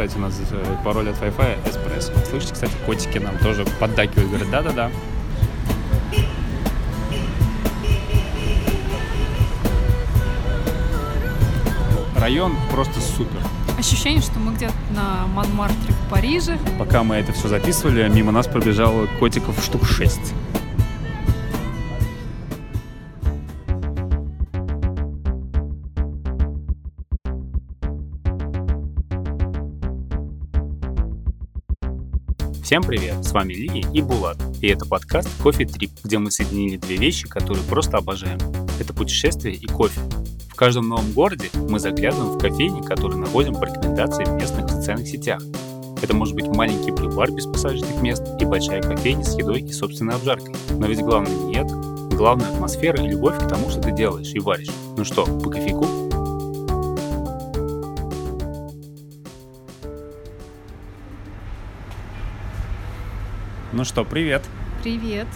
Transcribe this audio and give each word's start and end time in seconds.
кстати, 0.00 0.16
у 0.16 0.22
нас 0.22 0.40
э, 0.50 0.76
пароль 0.82 1.10
от 1.10 1.20
Wi-Fi 1.20 1.68
эспрессо. 1.68 2.12
Слышите, 2.30 2.54
кстати, 2.54 2.72
котики 2.86 3.18
нам 3.18 3.36
тоже 3.38 3.66
поддакивают, 3.78 4.30
говорят, 4.30 4.50
да-да-да. 4.50 4.90
Район 12.18 12.56
просто 12.70 12.98
супер. 12.98 13.42
Ощущение, 13.78 14.22
что 14.22 14.38
мы 14.38 14.54
где-то 14.54 14.72
на 14.94 15.26
Монмартре 15.34 15.92
в 15.92 16.10
Париже. 16.10 16.58
Пока 16.78 17.02
мы 17.02 17.16
это 17.16 17.32
все 17.32 17.48
записывали, 17.48 18.08
мимо 18.08 18.32
нас 18.32 18.46
пробежало 18.46 19.06
котиков 19.18 19.62
штук 19.62 19.86
6. 19.86 20.18
Всем 32.70 32.84
привет, 32.84 33.24
с 33.24 33.32
вами 33.32 33.52
Лили 33.52 33.84
и 33.92 34.00
Булат, 34.00 34.36
и 34.60 34.68
это 34.68 34.86
подкаст 34.86 35.28
Кофе 35.42 35.66
Трип, 35.66 35.90
где 36.04 36.18
мы 36.18 36.30
соединили 36.30 36.76
две 36.76 36.98
вещи, 36.98 37.26
которые 37.26 37.64
просто 37.64 37.96
обожаем. 37.96 38.38
Это 38.78 38.94
путешествие 38.94 39.56
и 39.56 39.66
кофе. 39.66 40.00
В 40.48 40.54
каждом 40.54 40.88
новом 40.88 41.10
городе 41.10 41.48
мы 41.68 41.80
заглядываем 41.80 42.30
в 42.30 42.38
кофейни, 42.38 42.80
которые 42.82 43.18
находим 43.18 43.54
по 43.54 43.64
рекомендации 43.64 44.22
в 44.22 44.34
местных 44.34 44.70
социальных 44.70 45.08
сетях. 45.08 45.42
Это 46.00 46.14
может 46.14 46.36
быть 46.36 46.46
маленький 46.46 46.92
брю-бар 46.92 47.32
без 47.32 47.46
посадочных 47.46 48.00
мест 48.02 48.22
и 48.38 48.44
большая 48.44 48.80
кофейня 48.80 49.24
с 49.24 49.36
едой 49.36 49.62
и 49.62 49.72
собственной 49.72 50.14
обжаркой. 50.14 50.54
Но 50.70 50.86
ведь 50.86 51.00
главное 51.00 51.34
не 51.34 51.56
это. 51.56 51.74
Главное 52.16 52.52
атмосфера 52.52 53.02
и 53.02 53.08
любовь 53.08 53.36
к 53.36 53.48
тому, 53.48 53.68
что 53.70 53.80
ты 53.80 53.90
делаешь 53.90 54.30
и 54.32 54.38
варишь. 54.38 54.70
Ну 54.96 55.04
что, 55.04 55.24
по 55.24 55.50
кофейку? 55.50 56.09
Ну 63.80 63.84
что, 63.86 64.04
привет. 64.04 64.42
Привет. 64.82 65.26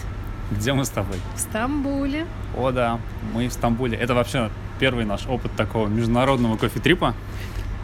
Где 0.51 0.75
мы 0.75 0.85
с 0.85 0.91
тобой? 0.91 1.17
В 1.35 1.39
Стамбуле. 1.39 2.27
О, 2.55 2.73
да, 2.73 3.01
мы 3.33 3.49
в 3.49 3.53
Стамбуле. 3.55 3.97
Это 3.97 4.13
вообще 4.15 4.51
первый 4.79 5.07
наш 5.07 5.27
опыт 5.27 5.53
такого 5.57 5.89
международного 5.89 6.59
кофе-трипа 6.59 7.15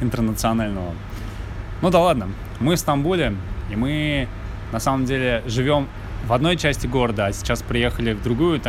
интернационального. 0.02 0.92
Ну 1.80 1.88
да 1.88 2.00
ладно, 2.00 2.28
мы 2.58 2.74
в 2.74 2.78
Стамбуле, 2.78 3.36
и 3.70 3.76
мы 3.76 4.28
на 4.70 4.80
самом 4.80 5.06
деле 5.06 5.42
живем 5.46 5.88
в 6.26 6.32
одной 6.34 6.58
части 6.58 6.86
города, 6.86 7.24
а 7.24 7.32
сейчас 7.32 7.62
приехали 7.62 8.12
в 8.12 8.22
другую, 8.22 8.60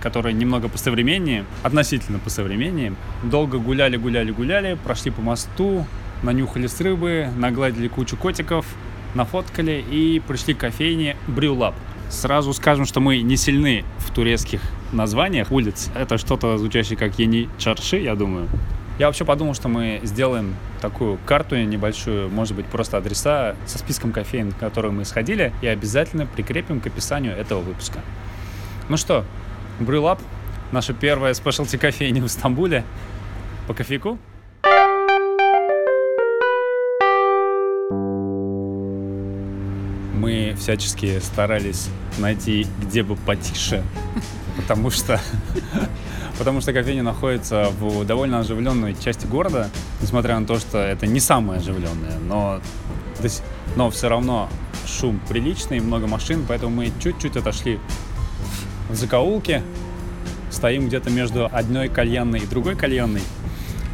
которая 0.00 0.32
немного 0.32 0.68
посовременнее, 0.68 1.44
относительно 1.64 2.20
посовременнее. 2.20 2.94
Долго 3.24 3.58
гуляли, 3.58 3.96
гуляли, 3.96 4.30
гуляли, 4.30 4.78
прошли 4.84 5.10
по 5.10 5.20
мосту, 5.20 5.84
нанюхали 6.22 6.68
с 6.68 6.80
рыбы, 6.80 7.28
нагладили 7.36 7.88
кучу 7.88 8.16
котиков, 8.16 8.64
нафоткали 9.14 9.84
и 9.90 10.20
пришли 10.20 10.54
к 10.54 10.58
кофейне 10.58 11.16
Брюлаб. 11.26 11.74
Сразу 12.08 12.52
скажем, 12.52 12.86
что 12.86 13.00
мы 13.00 13.20
не 13.22 13.36
сильны 13.36 13.84
в 13.98 14.12
турецких 14.12 14.60
названиях 14.92 15.52
улиц. 15.52 15.90
Это 15.94 16.18
что-то 16.18 16.58
звучащее 16.58 16.98
как 16.98 17.18
Ени 17.18 17.48
Чарши, 17.58 17.98
я 17.98 18.14
думаю. 18.14 18.48
Я 18.98 19.06
вообще 19.06 19.24
подумал, 19.24 19.54
что 19.54 19.68
мы 19.68 20.00
сделаем 20.02 20.54
такую 20.82 21.18
карту 21.24 21.56
небольшую, 21.56 22.28
может 22.28 22.54
быть, 22.54 22.66
просто 22.66 22.98
адреса 22.98 23.56
со 23.64 23.78
списком 23.78 24.12
кофеин, 24.12 24.48
на 24.48 24.54
которые 24.54 24.92
мы 24.92 25.04
сходили, 25.04 25.52
и 25.62 25.66
обязательно 25.66 26.26
прикрепим 26.26 26.80
к 26.80 26.86
описанию 26.86 27.34
этого 27.34 27.60
выпуска. 27.60 28.00
Ну 28.90 28.96
что, 28.98 29.24
Брюлаб, 29.78 30.20
наша 30.72 30.92
первая 30.92 31.32
спешлти 31.32 31.78
кофейня 31.78 32.22
в 32.22 32.28
Стамбуле. 32.28 32.84
По 33.66 33.72
кофейку? 33.72 34.18
Всячески 40.54 41.18
старались 41.20 41.88
найти 42.18 42.66
где 42.82 43.02
бы 43.02 43.16
потише, 43.16 43.82
потому 44.56 44.90
что, 44.90 45.20
потому 46.38 46.60
что 46.60 46.72
кофейня 46.72 47.02
находится 47.02 47.70
в 47.78 48.04
довольно 48.04 48.40
оживленной 48.40 48.94
части 48.94 49.26
города, 49.26 49.70
несмотря 50.00 50.38
на 50.38 50.46
то, 50.46 50.58
что 50.58 50.78
это 50.78 51.06
не 51.06 51.20
самое 51.20 51.60
оживленное, 51.60 52.18
но, 52.18 52.60
но 53.76 53.90
все 53.90 54.08
равно 54.08 54.48
шум 54.86 55.20
приличный, 55.28 55.80
много 55.80 56.06
машин, 56.06 56.44
поэтому 56.46 56.74
мы 56.76 56.92
чуть-чуть 57.02 57.36
отошли 57.36 57.78
в 58.88 58.94
закоулке, 58.94 59.62
стоим 60.50 60.88
где-то 60.88 61.10
между 61.10 61.46
одной 61.46 61.88
кальянной 61.88 62.40
и 62.40 62.46
другой 62.46 62.76
кальянной. 62.76 63.22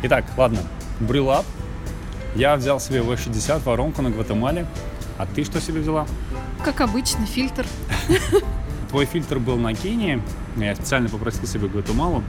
Итак, 0.02 0.24
ладно, 0.36 0.60
брюлап. 1.00 1.44
Я 2.34 2.56
взял 2.56 2.80
себе 2.80 3.00
V60 3.00 3.62
воронку 3.64 4.02
на 4.02 4.10
Гватемале. 4.10 4.66
А 5.18 5.26
ты 5.26 5.44
что 5.44 5.60
себе 5.60 5.80
взяла? 5.80 6.06
Как 6.66 6.80
обычно, 6.80 7.24
фильтр. 7.26 7.64
Твой 8.90 9.06
фильтр 9.06 9.38
был 9.38 9.56
на 9.56 9.72
Кении. 9.72 10.20
Я 10.56 10.74
специально 10.74 11.08
попросил 11.08 11.46
себе 11.46 11.68
Гватемалу. 11.68 12.24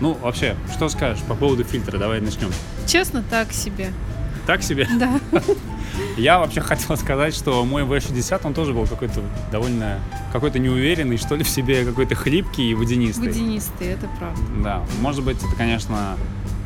Ну, 0.00 0.14
вообще, 0.14 0.54
что 0.72 0.88
скажешь 0.88 1.24
по 1.24 1.34
поводу 1.34 1.64
фильтра? 1.64 1.98
Давай 1.98 2.20
начнем. 2.20 2.50
Честно, 2.86 3.24
так 3.28 3.52
себе. 3.52 3.92
Так 4.46 4.62
себе? 4.62 4.86
Да. 4.96 5.18
Я 6.16 6.38
вообще 6.38 6.60
хотел 6.60 6.96
сказать, 6.96 7.34
что 7.34 7.64
мой 7.64 7.82
V60, 7.82 8.40
он 8.44 8.54
тоже 8.54 8.74
был 8.74 8.86
какой-то 8.86 9.22
довольно, 9.50 9.98
какой-то 10.32 10.60
неуверенный, 10.60 11.16
что 11.16 11.34
ли, 11.34 11.42
в 11.42 11.48
себе, 11.48 11.84
какой-то 11.84 12.14
хлипкий 12.14 12.70
и 12.70 12.74
водянистый. 12.74 13.26
Водянистый, 13.26 13.88
это 13.88 14.08
правда. 14.20 14.40
Да, 14.62 14.84
может 15.00 15.24
быть, 15.24 15.38
это, 15.38 15.56
конечно, 15.56 16.16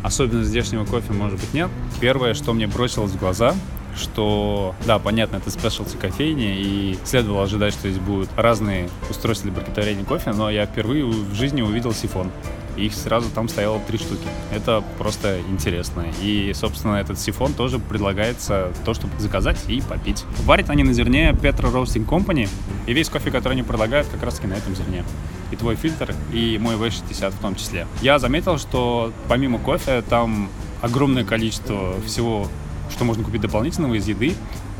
особенность 0.02 0.50
здешнего 0.50 0.84
кофе, 0.84 1.14
может 1.14 1.40
быть, 1.40 1.54
нет. 1.54 1.70
Первое, 2.00 2.34
что 2.34 2.52
мне 2.52 2.66
бросилось 2.66 3.12
в 3.12 3.18
глаза, 3.18 3.54
что, 3.96 4.74
да, 4.86 4.98
понятно, 4.98 5.36
это 5.36 5.50
спешлти 5.50 5.96
кофейни, 5.96 6.56
и 6.56 6.98
следовало 7.04 7.44
ожидать, 7.44 7.72
что 7.72 7.88
здесь 7.88 8.00
будут 8.00 8.28
разные 8.36 8.88
устройства 9.08 9.50
для 9.50 9.60
приготовления 9.60 10.04
кофе, 10.04 10.32
но 10.32 10.50
я 10.50 10.66
впервые 10.66 11.04
в 11.04 11.34
жизни 11.34 11.62
увидел 11.62 11.92
сифон. 11.92 12.30
Их 12.76 12.92
сразу 12.92 13.30
там 13.30 13.48
стояло 13.48 13.78
три 13.86 13.98
штуки. 13.98 14.26
Это 14.52 14.82
просто 14.98 15.38
интересно. 15.48 16.06
И, 16.20 16.52
собственно, 16.54 16.96
этот 16.96 17.20
сифон 17.20 17.52
тоже 17.52 17.78
предлагается 17.78 18.72
то, 18.84 18.94
чтобы 18.94 19.12
заказать 19.20 19.58
и 19.68 19.80
попить. 19.80 20.24
Варят 20.44 20.70
они 20.70 20.82
на 20.82 20.92
зерне 20.92 21.30
Petra 21.30 21.72
Roasting 21.72 22.06
Company, 22.06 22.48
и 22.86 22.92
весь 22.92 23.08
кофе, 23.08 23.30
который 23.30 23.52
они 23.52 23.62
предлагают, 23.62 24.08
как 24.08 24.22
раз 24.24 24.34
таки 24.34 24.48
на 24.48 24.54
этом 24.54 24.74
зерне. 24.74 25.04
И 25.52 25.56
твой 25.56 25.76
фильтр, 25.76 26.14
и 26.32 26.58
мой 26.60 26.74
V60 26.74 27.30
в 27.30 27.38
том 27.38 27.54
числе. 27.54 27.86
Я 28.02 28.18
заметил, 28.18 28.58
что 28.58 29.12
помимо 29.28 29.58
кофе 29.58 30.02
там 30.02 30.48
огромное 30.82 31.24
количество 31.24 31.94
всего 32.04 32.48
что 32.94 33.04
можно 33.04 33.24
купить 33.24 33.40
дополнительного 33.40 33.94
из 33.94 34.06
еды. 34.06 34.34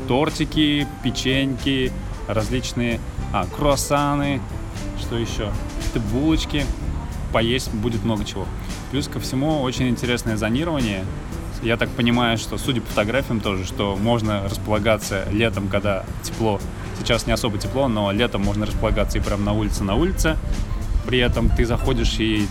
Тортики, 0.07 0.87
печеньки, 1.03 1.91
различные 2.27 2.99
а, 3.33 3.45
круассаны, 3.45 4.41
что 4.99 5.17
еще? 5.17 5.51
Какие-то 5.77 5.99
булочки. 6.11 6.65
Поесть 7.31 7.73
будет 7.73 8.03
много 8.03 8.23
чего. 8.23 8.45
Плюс 8.91 9.07
ко 9.07 9.19
всему 9.19 9.61
очень 9.61 9.89
интересное 9.89 10.37
зонирование. 10.37 11.03
Я 11.61 11.77
так 11.77 11.89
понимаю, 11.89 12.37
что, 12.37 12.57
судя 12.57 12.81
по 12.81 12.87
фотографиям 12.87 13.41
тоже, 13.41 13.65
что 13.65 13.95
можно 13.95 14.43
располагаться 14.47 15.25
летом, 15.31 15.67
когда 15.67 16.05
тепло. 16.23 16.61
Сейчас 16.99 17.27
не 17.27 17.33
особо 17.33 17.57
тепло, 17.57 17.87
но 17.87 18.11
летом 18.11 18.41
можно 18.41 18.65
располагаться 18.65 19.17
и 19.17 19.21
прям 19.21 19.43
на 19.43 19.51
улице, 19.51 19.83
на 19.83 19.95
улице. 19.95 20.37
При 21.05 21.19
этом 21.19 21.49
ты 21.49 21.65
заходишь 21.65 22.19
и 22.19 22.47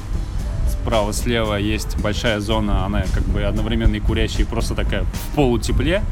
справа-слева 0.84 1.55
есть 1.55 1.97
большая 1.99 2.41
зона, 2.41 2.84
она 2.84 3.05
как 3.15 3.22
бы 3.25 3.43
одновременно 3.43 3.97
и 3.97 4.00
курящая, 4.00 4.43
и 4.43 4.45
просто 4.45 4.75
такая 4.75 5.05
в 5.05 5.34
полутепле. 5.34 6.03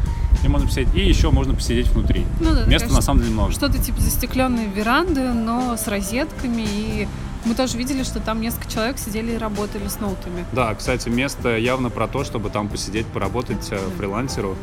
И 0.42 0.48
можно 0.48 0.66
посидеть. 0.66 0.94
И 0.94 1.00
еще 1.00 1.30
можно 1.30 1.54
посидеть 1.54 1.88
внутри. 1.88 2.24
Ну, 2.40 2.54
да, 2.54 2.64
Места 2.64 2.92
на 2.92 3.02
самом 3.02 3.20
деле 3.20 3.34
много. 3.34 3.52
Что-то 3.52 3.78
типа 3.78 4.00
застекленной 4.00 4.66
веранды, 4.66 5.32
но 5.32 5.76
с 5.76 5.86
розетками. 5.86 6.62
И 6.66 7.08
мы 7.44 7.54
тоже 7.54 7.76
видели, 7.76 8.02
что 8.02 8.18
там 8.18 8.40
несколько 8.40 8.68
человек 8.68 8.98
сидели 8.98 9.32
и 9.32 9.36
работали 9.36 9.86
с 9.86 10.00
ноутами. 10.00 10.44
Да, 10.52 10.74
кстати, 10.74 11.10
место 11.10 11.56
явно 11.58 11.90
про 11.90 12.08
то, 12.08 12.24
чтобы 12.24 12.48
там 12.50 12.68
посидеть, 12.68 13.06
поработать 13.06 13.68
да. 13.70 13.78
фрилансеру. 13.98 14.56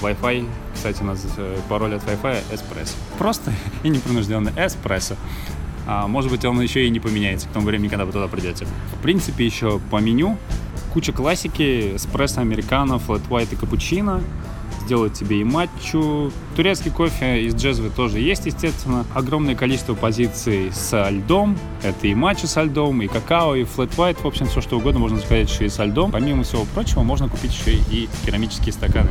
Wi-Fi, 0.00 0.48
кстати, 0.74 1.02
у 1.02 1.04
нас 1.04 1.24
э, 1.36 1.58
пароль 1.68 1.94
от 1.94 2.02
Wi-Fi 2.02 2.42
эспрессо. 2.52 2.94
Просто 3.18 3.52
и 3.84 3.88
непринужденно 3.88 4.50
эспрессо. 4.56 5.14
А, 5.86 6.06
может 6.06 6.30
быть, 6.30 6.44
он 6.44 6.60
еще 6.60 6.86
и 6.86 6.90
не 6.90 7.00
поменяется 7.00 7.48
к 7.48 7.52
тому 7.52 7.66
времени, 7.66 7.88
когда 7.88 8.04
вы 8.04 8.12
туда 8.12 8.28
придете. 8.28 8.66
В 8.98 9.02
принципе, 9.02 9.44
еще 9.44 9.80
по 9.90 9.96
меню 10.00 10.38
куча 10.92 11.12
классики, 11.12 11.96
эспрессо, 11.96 12.40
американо, 12.40 12.98
флэт 12.98 13.22
white 13.28 13.48
и 13.52 13.56
капучино. 13.56 14.20
Сделают 14.84 15.14
тебе 15.14 15.40
и 15.40 15.44
матчу. 15.44 16.32
Турецкий 16.56 16.90
кофе 16.90 17.44
из 17.44 17.54
джезвы 17.54 17.88
тоже 17.88 18.18
есть, 18.18 18.46
естественно. 18.46 19.06
Огромное 19.14 19.54
количество 19.54 19.94
позиций 19.94 20.72
со 20.72 21.08
льдом. 21.08 21.56
Это 21.84 22.08
и 22.08 22.14
матча 22.14 22.48
со 22.48 22.62
льдом, 22.62 23.00
и 23.00 23.06
какао, 23.06 23.54
и 23.54 23.62
флэт 23.62 23.90
white. 23.90 24.22
В 24.22 24.26
общем, 24.26 24.46
все 24.46 24.60
что 24.60 24.78
угодно 24.78 24.98
можно 24.98 25.18
заказать 25.18 25.50
еще 25.50 25.66
и 25.66 25.68
со 25.68 25.84
льдом. 25.84 26.10
Помимо 26.10 26.42
всего 26.42 26.64
прочего, 26.74 27.02
можно 27.02 27.28
купить 27.28 27.52
еще 27.52 27.76
и 27.76 28.08
керамические 28.26 28.72
стаканы 28.72 29.10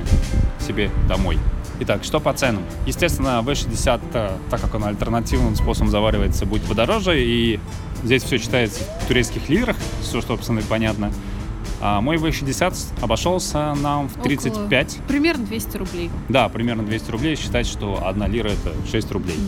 себе 0.60 0.92
домой. 1.08 1.38
Итак, 1.84 2.04
что 2.04 2.20
по 2.20 2.32
ценам? 2.32 2.62
Естественно, 2.86 3.42
V60, 3.44 4.02
э, 4.14 4.38
так 4.52 4.62
как 4.62 4.76
он 4.76 4.84
альтернативным 4.84 5.56
способом 5.56 5.90
заваривается, 5.90 6.46
будет 6.46 6.62
подороже, 6.62 7.20
и 7.20 7.60
здесь 8.04 8.22
все 8.22 8.38
читается 8.38 8.84
в 9.02 9.08
турецких 9.08 9.50
лирах, 9.50 9.76
все, 10.00 10.22
что, 10.22 10.36
собственно, 10.36 10.62
понятно. 10.62 11.12
А 11.82 12.00
мой 12.02 12.18
V60 12.18 12.76
обошелся 13.02 13.74
нам 13.82 14.10
в 14.10 14.22
35. 14.22 14.94
Около, 14.94 15.08
примерно 15.08 15.46
200 15.48 15.78
рублей. 15.78 16.12
Да, 16.30 16.50
примерно 16.50 16.84
200 16.84 17.10
рублей. 17.10 17.36
Считать, 17.36 17.66
что 17.66 18.06
одна 18.06 18.28
лира 18.28 18.50
это 18.50 18.76
6 18.92 19.12
рублей. 19.12 19.40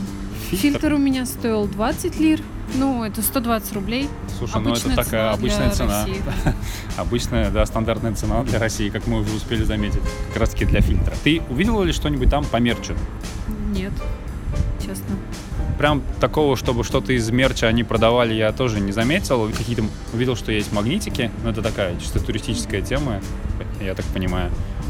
Фильтр, 0.50 0.80
Фильтр 0.80 0.94
у 0.94 0.98
меня 0.98 1.28
стоил 1.28 1.68
20 1.68 2.20
лир. 2.20 2.42
Ну, 2.76 3.04
это 3.04 3.22
120 3.22 3.74
рублей. 3.74 4.10
Слушай, 4.38 4.56
обычная 4.56 4.90
ну 4.90 4.94
это 4.94 5.04
такая 5.04 5.32
обычная 5.32 5.70
цена. 5.72 6.06
обычная, 6.98 7.52
да, 7.52 7.66
стандартная 7.66 8.16
цена 8.16 8.44
для 8.44 8.60
России, 8.60 8.90
как 8.90 9.08
мы 9.08 9.22
уже 9.22 9.36
успели 9.36 9.64
заметить. 9.64 10.02
Как 10.30 10.42
раз 10.42 10.50
таки 10.50 10.66
для 10.66 10.82
фильтра. 10.82 11.14
Ты 11.24 11.42
увидела 11.50 11.84
ли 11.84 11.94
что-нибудь 11.94 12.30
там 12.30 12.46
по 12.46 12.58
мерчу? 12.58 12.96
Нет, 13.74 13.94
честно 14.84 15.16
прям 15.84 16.02
такого, 16.22 16.56
чтобы 16.56 16.84
что-то 16.84 17.12
из 17.12 17.30
мерча 17.30 17.68
они 17.68 17.84
продавали, 17.84 18.34
я 18.34 18.54
тоже 18.54 18.80
не 18.80 18.92
заметил. 18.92 19.50
Какие-то 19.50 19.84
увидел, 20.14 20.36
что 20.36 20.52
есть 20.52 20.72
магнитики, 20.72 21.30
но 21.44 21.50
это 21.50 21.62
такая 21.62 22.00
чисто 22.00 22.20
туристическая 22.20 22.82
тема, 22.82 23.20
я 23.82 23.94
так 23.94 24.06
понимаю, 24.06 24.50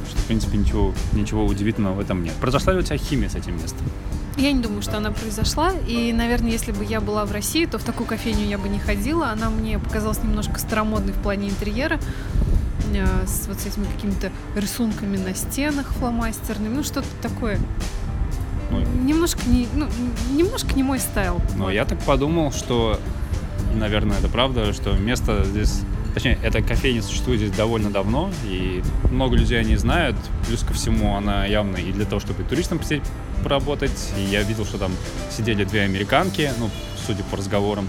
что, 0.10 0.20
в 0.20 0.26
принципе, 0.26 0.58
ничего, 0.58 0.94
ничего 1.14 1.46
удивительного 1.46 1.96
в 1.96 2.00
этом 2.00 2.24
нет. 2.24 2.34
Произошла 2.34 2.74
ли 2.74 2.80
у 2.80 2.82
тебя 2.84 2.98
химия 2.98 3.30
с 3.30 3.36
этим 3.36 3.56
местом? 3.56 3.88
Я 4.38 4.52
не 4.52 4.62
думаю, 4.62 4.82
что 4.82 4.98
она 4.98 5.12
произошла. 5.12 5.72
И, 5.88 6.12
наверное, 6.12 6.52
если 6.52 6.72
бы 6.72 6.84
я 6.84 7.02
была 7.02 7.26
в 7.26 7.32
России, 7.32 7.66
то 7.66 7.78
в 7.78 7.84
такую 7.84 8.08
кофейню 8.08 8.46
я 8.46 8.58
бы 8.58 8.68
не 8.68 8.80
ходила. 8.80 9.30
Она 9.30 9.50
мне 9.50 9.78
показалась 9.80 10.24
немножко 10.24 10.60
старомодной 10.60 11.14
в 11.14 11.18
плане 11.18 11.50
интерьера 11.50 12.00
э, 12.94 13.26
с 13.28 13.48
вот 13.48 13.60
с 13.60 13.66
этими 13.66 13.86
какими-то 13.86 14.32
рисунками 14.56 15.18
на 15.18 15.36
стенах 15.36 15.88
фломастерными, 15.94 16.76
ну 16.76 16.84
что-то 16.84 17.08
такое 17.22 17.60
ну, 18.72 18.80
немножко 19.04 19.42
не, 19.48 19.68
ну, 19.74 19.88
немножко 20.32 20.74
не 20.74 20.84
мой 20.84 21.00
стайл. 21.00 21.40
Но 21.56 21.66
вот. 21.66 21.72
я 21.72 21.86
так 21.86 22.00
подумал, 22.00 22.52
что, 22.52 23.00
наверное, 23.74 24.18
это 24.18 24.30
правда, 24.30 24.74
что 24.74 24.94
место 24.94 25.44
здесь 25.44 25.82
Точнее, 26.14 26.38
эта 26.44 26.62
кофейня 26.62 27.02
существует 27.02 27.40
здесь 27.40 27.52
довольно 27.52 27.90
давно, 27.90 28.30
и 28.46 28.84
много 29.10 29.36
людей 29.36 29.60
о 29.60 29.64
ней 29.64 29.78
знают. 29.78 30.16
Плюс 30.48 30.62
ко 30.62 30.72
всему, 30.72 31.16
она 31.16 31.46
явно 31.46 31.78
и 31.78 31.92
для 31.92 32.06
того, 32.06 32.20
чтобы 32.20 32.44
туристам 32.44 32.78
посидеть, 32.78 33.02
поработать. 33.44 34.12
И 34.18 34.22
я 34.22 34.42
видел, 34.44 34.66
что 34.66 34.78
там 34.78 34.92
сидели 35.30 35.63
две 35.63 35.81
американки, 35.81 36.51
ну, 36.57 36.69
судя 37.06 37.24
по 37.24 37.38
разговорам, 37.38 37.88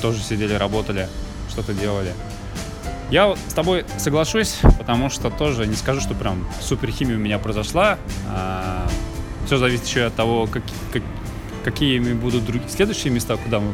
тоже 0.00 0.20
сидели, 0.22 0.54
работали, 0.54 1.08
что-то 1.50 1.74
делали. 1.74 2.12
Я 3.10 3.34
с 3.48 3.54
тобой 3.54 3.84
соглашусь, 3.96 4.58
потому 4.78 5.08
что 5.08 5.30
тоже 5.30 5.66
не 5.66 5.76
скажу, 5.76 6.00
что 6.00 6.14
прям 6.14 6.46
супер 6.60 6.90
химия 6.90 7.16
у 7.16 7.18
меня 7.18 7.38
произошла. 7.38 7.98
А, 8.28 8.86
все 9.46 9.56
зависит 9.56 9.86
еще 9.86 10.04
от 10.04 10.14
того, 10.14 10.46
как, 10.46 10.62
как, 10.92 11.02
какими 11.64 12.12
будут 12.12 12.44
другие 12.44 12.68
следующие 12.68 13.10
места, 13.10 13.36
куда 13.38 13.60
мы 13.60 13.72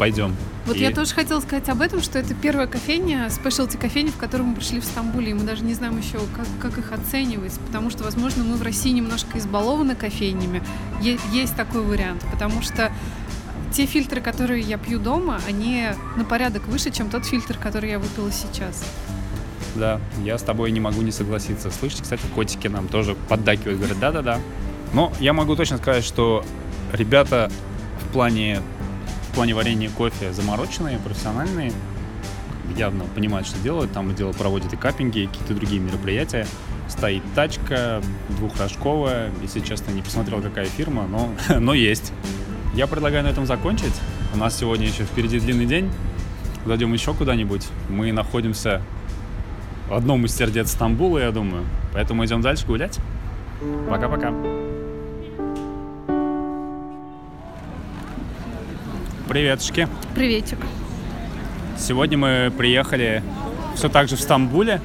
пойдем. 0.00 0.34
Вот 0.64 0.76
и... 0.76 0.80
я 0.80 0.92
тоже 0.92 1.12
хотела 1.12 1.40
сказать 1.40 1.68
об 1.68 1.82
этом, 1.82 2.00
что 2.00 2.18
это 2.18 2.32
первая 2.34 2.66
кофейня, 2.66 3.28
спешлти 3.28 3.76
кофейня, 3.76 4.10
в 4.10 4.16
которую 4.16 4.48
мы 4.48 4.56
пришли 4.56 4.80
в 4.80 4.84
Стамбуле, 4.84 5.32
и 5.32 5.34
мы 5.34 5.42
даже 5.42 5.62
не 5.62 5.74
знаем 5.74 5.98
еще, 5.98 6.18
как, 6.34 6.46
как 6.58 6.78
их 6.78 6.92
оценивать, 6.92 7.52
потому 7.66 7.90
что, 7.90 8.02
возможно, 8.04 8.42
мы 8.42 8.56
в 8.56 8.62
России 8.62 8.90
немножко 8.92 9.36
избалованы 9.38 9.94
кофейнями. 9.94 10.62
Е- 11.02 11.18
есть 11.32 11.54
такой 11.54 11.82
вариант, 11.82 12.24
потому 12.32 12.62
что 12.62 12.90
те 13.74 13.84
фильтры, 13.84 14.22
которые 14.22 14.62
я 14.62 14.78
пью 14.78 14.98
дома, 14.98 15.38
они 15.46 15.88
на 16.16 16.24
порядок 16.24 16.66
выше, 16.66 16.90
чем 16.90 17.10
тот 17.10 17.26
фильтр, 17.26 17.58
который 17.58 17.90
я 17.90 17.98
выпила 17.98 18.32
сейчас. 18.32 18.82
Да, 19.74 20.00
я 20.24 20.38
с 20.38 20.42
тобой 20.42 20.70
не 20.70 20.80
могу 20.80 21.02
не 21.02 21.12
согласиться. 21.12 21.70
Слышите, 21.70 22.04
кстати, 22.04 22.22
котики 22.34 22.68
нам 22.68 22.88
тоже 22.88 23.16
поддакивают, 23.28 23.78
говорят, 23.78 24.00
да-да-да, 24.00 24.38
но 24.94 25.12
я 25.20 25.34
могу 25.34 25.56
точно 25.56 25.76
сказать, 25.76 26.04
что 26.04 26.42
ребята 26.94 27.52
в 28.08 28.12
плане, 28.12 28.62
в 29.30 29.32
плане 29.32 29.54
варенья 29.54 29.90
кофе 29.90 30.32
замороченные, 30.32 30.98
профессиональные, 30.98 31.72
явно 32.76 33.04
понимают, 33.14 33.46
что 33.46 33.58
делают. 33.60 33.92
Там 33.92 34.12
дело 34.14 34.32
проводят 34.32 34.72
и 34.72 34.76
каппинги, 34.76 35.20
и 35.20 35.26
какие-то 35.26 35.54
другие 35.54 35.80
мероприятия. 35.80 36.46
Стоит 36.88 37.22
тачка 37.34 38.02
двухрожковая. 38.28 39.30
Если 39.42 39.60
честно, 39.60 39.92
не 39.92 40.02
посмотрел, 40.02 40.42
какая 40.42 40.66
фирма, 40.66 41.06
но, 41.06 41.30
но 41.60 41.74
есть. 41.74 42.12
Я 42.74 42.86
предлагаю 42.86 43.24
на 43.24 43.28
этом 43.28 43.46
закончить. 43.46 43.94
У 44.34 44.38
нас 44.38 44.58
сегодня 44.58 44.86
еще 44.86 45.04
впереди 45.04 45.38
длинный 45.38 45.66
день. 45.66 45.90
Зайдем 46.66 46.92
еще 46.92 47.14
куда-нибудь. 47.14 47.66
Мы 47.88 48.12
находимся 48.12 48.82
в 49.88 49.94
одном 49.94 50.24
из 50.26 50.34
сердец 50.34 50.72
Стамбула, 50.72 51.18
я 51.18 51.30
думаю. 51.30 51.64
Поэтому 51.92 52.24
идем 52.24 52.40
дальше 52.40 52.66
гулять. 52.66 52.98
Пока-пока. 53.88 54.59
Приветушки. 59.30 59.86
Приветик. 60.16 60.58
Сегодня 61.78 62.18
мы 62.18 62.52
приехали 62.58 63.22
все 63.76 63.88
так 63.88 64.08
же 64.08 64.16
в 64.16 64.20
Стамбуле, 64.20 64.80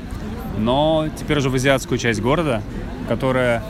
но 0.60 1.08
теперь 1.20 1.40
уже 1.40 1.50
в 1.50 1.56
азиатскую 1.56 1.98
часть 1.98 2.22
города, 2.22 2.62
которая 3.10 3.64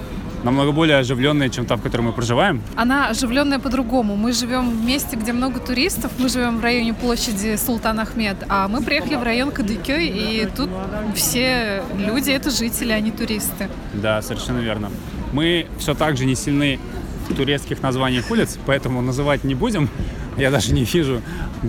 намного 0.44 0.74
более 0.74 0.98
оживленная, 0.98 1.48
чем 1.48 1.66
та, 1.66 1.78
в 1.78 1.82
которой 1.82 2.02
мы 2.02 2.12
проживаем. 2.12 2.62
Она 2.76 3.08
оживленная 3.08 3.58
по-другому. 3.58 4.18
Мы 4.18 4.34
живем 4.34 4.70
в 4.70 4.84
месте, 4.84 5.16
где 5.16 5.32
много 5.32 5.62
туристов. 5.62 6.12
Мы 6.18 6.28
живем 6.28 6.58
в 6.58 6.62
районе 6.62 6.94
площади 6.94 7.56
Султан 7.56 8.02
Ахмед, 8.02 8.36
а 8.50 8.68
мы 8.68 8.84
приехали 8.84 9.16
в 9.16 9.24
район 9.24 9.52
Кадыкёй, 9.52 10.08
и 10.08 10.46
тут 10.58 10.70
все 11.16 11.84
люди— 11.98 12.32
это 12.32 12.50
жители, 12.50 12.92
а 12.92 13.00
не 13.00 13.12
туристы. 13.12 13.70
Да, 13.94 14.22
совершенно 14.22 14.60
верно. 14.60 14.92
Мы 15.32 15.68
все 15.80 15.94
так 15.94 16.18
же 16.18 16.26
не 16.26 16.36
сильны 16.36 16.82
в 17.30 17.34
турецких 17.34 17.82
названиях 17.82 18.30
улиц, 18.30 18.58
поэтому 18.66 19.02
называть 19.02 19.46
не 19.46 19.56
будем. 19.56 19.90
Я 20.38 20.52
даже 20.52 20.74
не 20.74 20.84
вижу, 20.84 21.22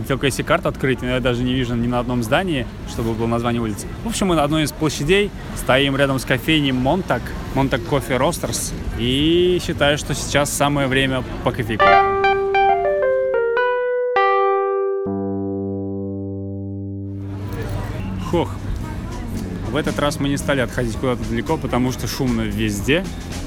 только 0.09 0.27
если 0.27 0.43
карту 0.43 0.69
открыть, 0.69 0.99
я 1.03 1.21
даже 1.21 1.43
не 1.45 1.55
вижу 1.55 1.75
ни 1.77 1.87
на 1.87 2.01
одном 2.01 2.25
здании, 2.25 2.67
чтобы 2.89 3.13
было 3.15 3.27
название 3.29 3.63
улицы. 3.63 3.87
В 4.05 4.09
общем, 4.09 4.27
мы 4.27 4.35
на 4.35 4.43
одной 4.43 4.65
из 4.65 4.73
площадей 4.73 5.31
стоим 5.57 5.97
рядом 5.97 6.19
с 6.19 6.25
кофейней 6.25 6.73
Монтак, 6.73 7.23
Монтак 7.55 7.83
Кофе 7.85 8.17
Ростерс, 8.17 8.73
и 8.99 9.61
считаю, 9.65 9.99
что 9.99 10.15
сейчас 10.15 10.53
самое 10.53 10.89
время 10.89 11.23
по 11.45 11.53
кофейку. 11.53 11.85
Хох, 18.31 18.51
в 19.77 19.79
этот 19.79 19.99
раз 19.99 20.19
мы 20.21 20.31
не 20.31 20.39
стали 20.39 20.63
отходить 20.63 20.97
куда-то 20.97 21.23
далеко, 21.29 21.59
потому 21.59 21.93
что 21.93 22.07
шумно 22.07 22.41
везде 22.41 23.05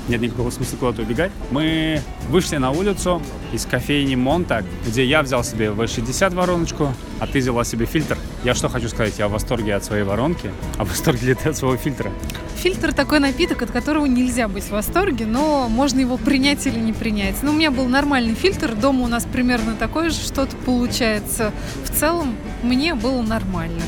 нет 0.07 0.21
никакого 0.21 0.51
смысла 0.51 0.77
куда-то 0.77 1.01
убегать. 1.01 1.31
Мы 1.49 2.03
вышли 2.29 2.57
на 2.57 2.69
улицу 2.69 3.19
из 3.51 3.65
кофейни 3.65 4.13
Монтак, 4.13 4.63
где 4.85 5.03
я 5.03 5.23
взял 5.23 5.43
себе 5.43 5.69
V60 5.69 6.35
вороночку, 6.35 6.93
а 7.19 7.25
ты 7.25 7.39
взяла 7.39 7.63
себе 7.63 7.87
фильтр. 7.87 8.15
Я 8.43 8.53
что 8.53 8.69
хочу 8.69 8.89
сказать, 8.89 9.17
я 9.17 9.27
в 9.27 9.31
восторге 9.31 9.73
от 9.73 9.83
своей 9.83 10.03
воронки, 10.03 10.51
а 10.77 10.85
в 10.85 10.89
восторге 10.89 11.29
ли 11.29 11.33
ты 11.33 11.49
от 11.49 11.57
своего 11.57 11.77
фильтра? 11.77 12.11
Фильтр 12.57 12.93
такой 12.93 13.19
напиток, 13.19 13.63
от 13.63 13.71
которого 13.71 14.05
нельзя 14.05 14.47
быть 14.47 14.65
в 14.65 14.69
восторге, 14.71 15.25
но 15.25 15.67
можно 15.67 15.99
его 15.99 16.17
принять 16.17 16.67
или 16.67 16.77
не 16.77 16.93
принять. 16.93 17.41
Ну, 17.41 17.53
у 17.53 17.55
меня 17.55 17.71
был 17.71 17.87
нормальный 17.87 18.35
фильтр, 18.35 18.75
дома 18.75 19.05
у 19.05 19.07
нас 19.07 19.25
примерно 19.25 19.73
такой 19.73 20.11
же 20.11 20.17
что-то 20.17 20.55
получается. 20.57 21.51
В 21.85 21.89
целом, 21.89 22.35
мне 22.61 22.93
было 22.93 23.23
нормально. 23.23 23.81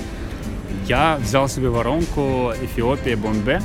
Я 0.88 1.18
взял 1.22 1.48
себе 1.48 1.70
воронку 1.70 2.52
Эфиопия 2.62 3.16
Бомбе, 3.16 3.62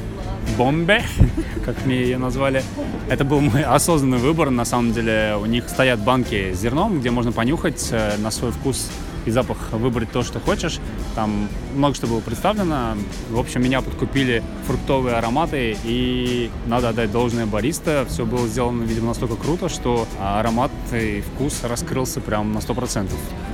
Бомбе, 0.57 1.03
как 1.65 1.85
мне 1.85 2.03
ее 2.03 2.19
назвали. 2.19 2.63
Это 3.09 3.25
был 3.25 3.41
мой 3.41 3.63
осознанный 3.63 4.19
выбор. 4.19 4.51
На 4.51 4.65
самом 4.65 4.93
деле 4.93 5.37
у 5.41 5.47
них 5.47 5.69
стоят 5.69 6.01
банки 6.01 6.53
с 6.53 6.61
зерном, 6.61 7.01
где 7.01 7.11
можно 7.11 7.33
понюхать 7.33 7.89
э, 7.91 8.17
на 8.19 8.31
свой 8.31 8.53
вкус 8.53 8.91
и 9.27 9.31
запах 9.31 9.59
выбрать 9.73 10.11
то, 10.11 10.23
что 10.23 10.41
хочешь. 10.41 10.79
Там 11.15 11.49
много 11.75 11.95
что 11.95 12.07
было 12.07 12.21
представлено. 12.21 12.95
В 13.31 13.39
общем, 13.39 13.63
меня 13.63 13.83
подкупили 13.83 14.43
фруктовые 14.67 15.17
ароматы, 15.17 15.77
и 15.85 16.51
надо 16.67 16.91
отдать 16.91 17.13
должное 17.13 17.45
бариста. 17.45 18.07
Все 18.09 18.25
было 18.25 18.47
сделано, 18.47 18.85
видимо, 18.85 19.09
настолько 19.09 19.37
круто, 19.37 19.69
что 19.69 20.07
аромат 20.21 20.71
и 20.93 21.23
вкус 21.23 21.63
раскрылся 21.65 22.21
прям 22.21 22.53
на 22.53 22.59
100%. 22.59 23.11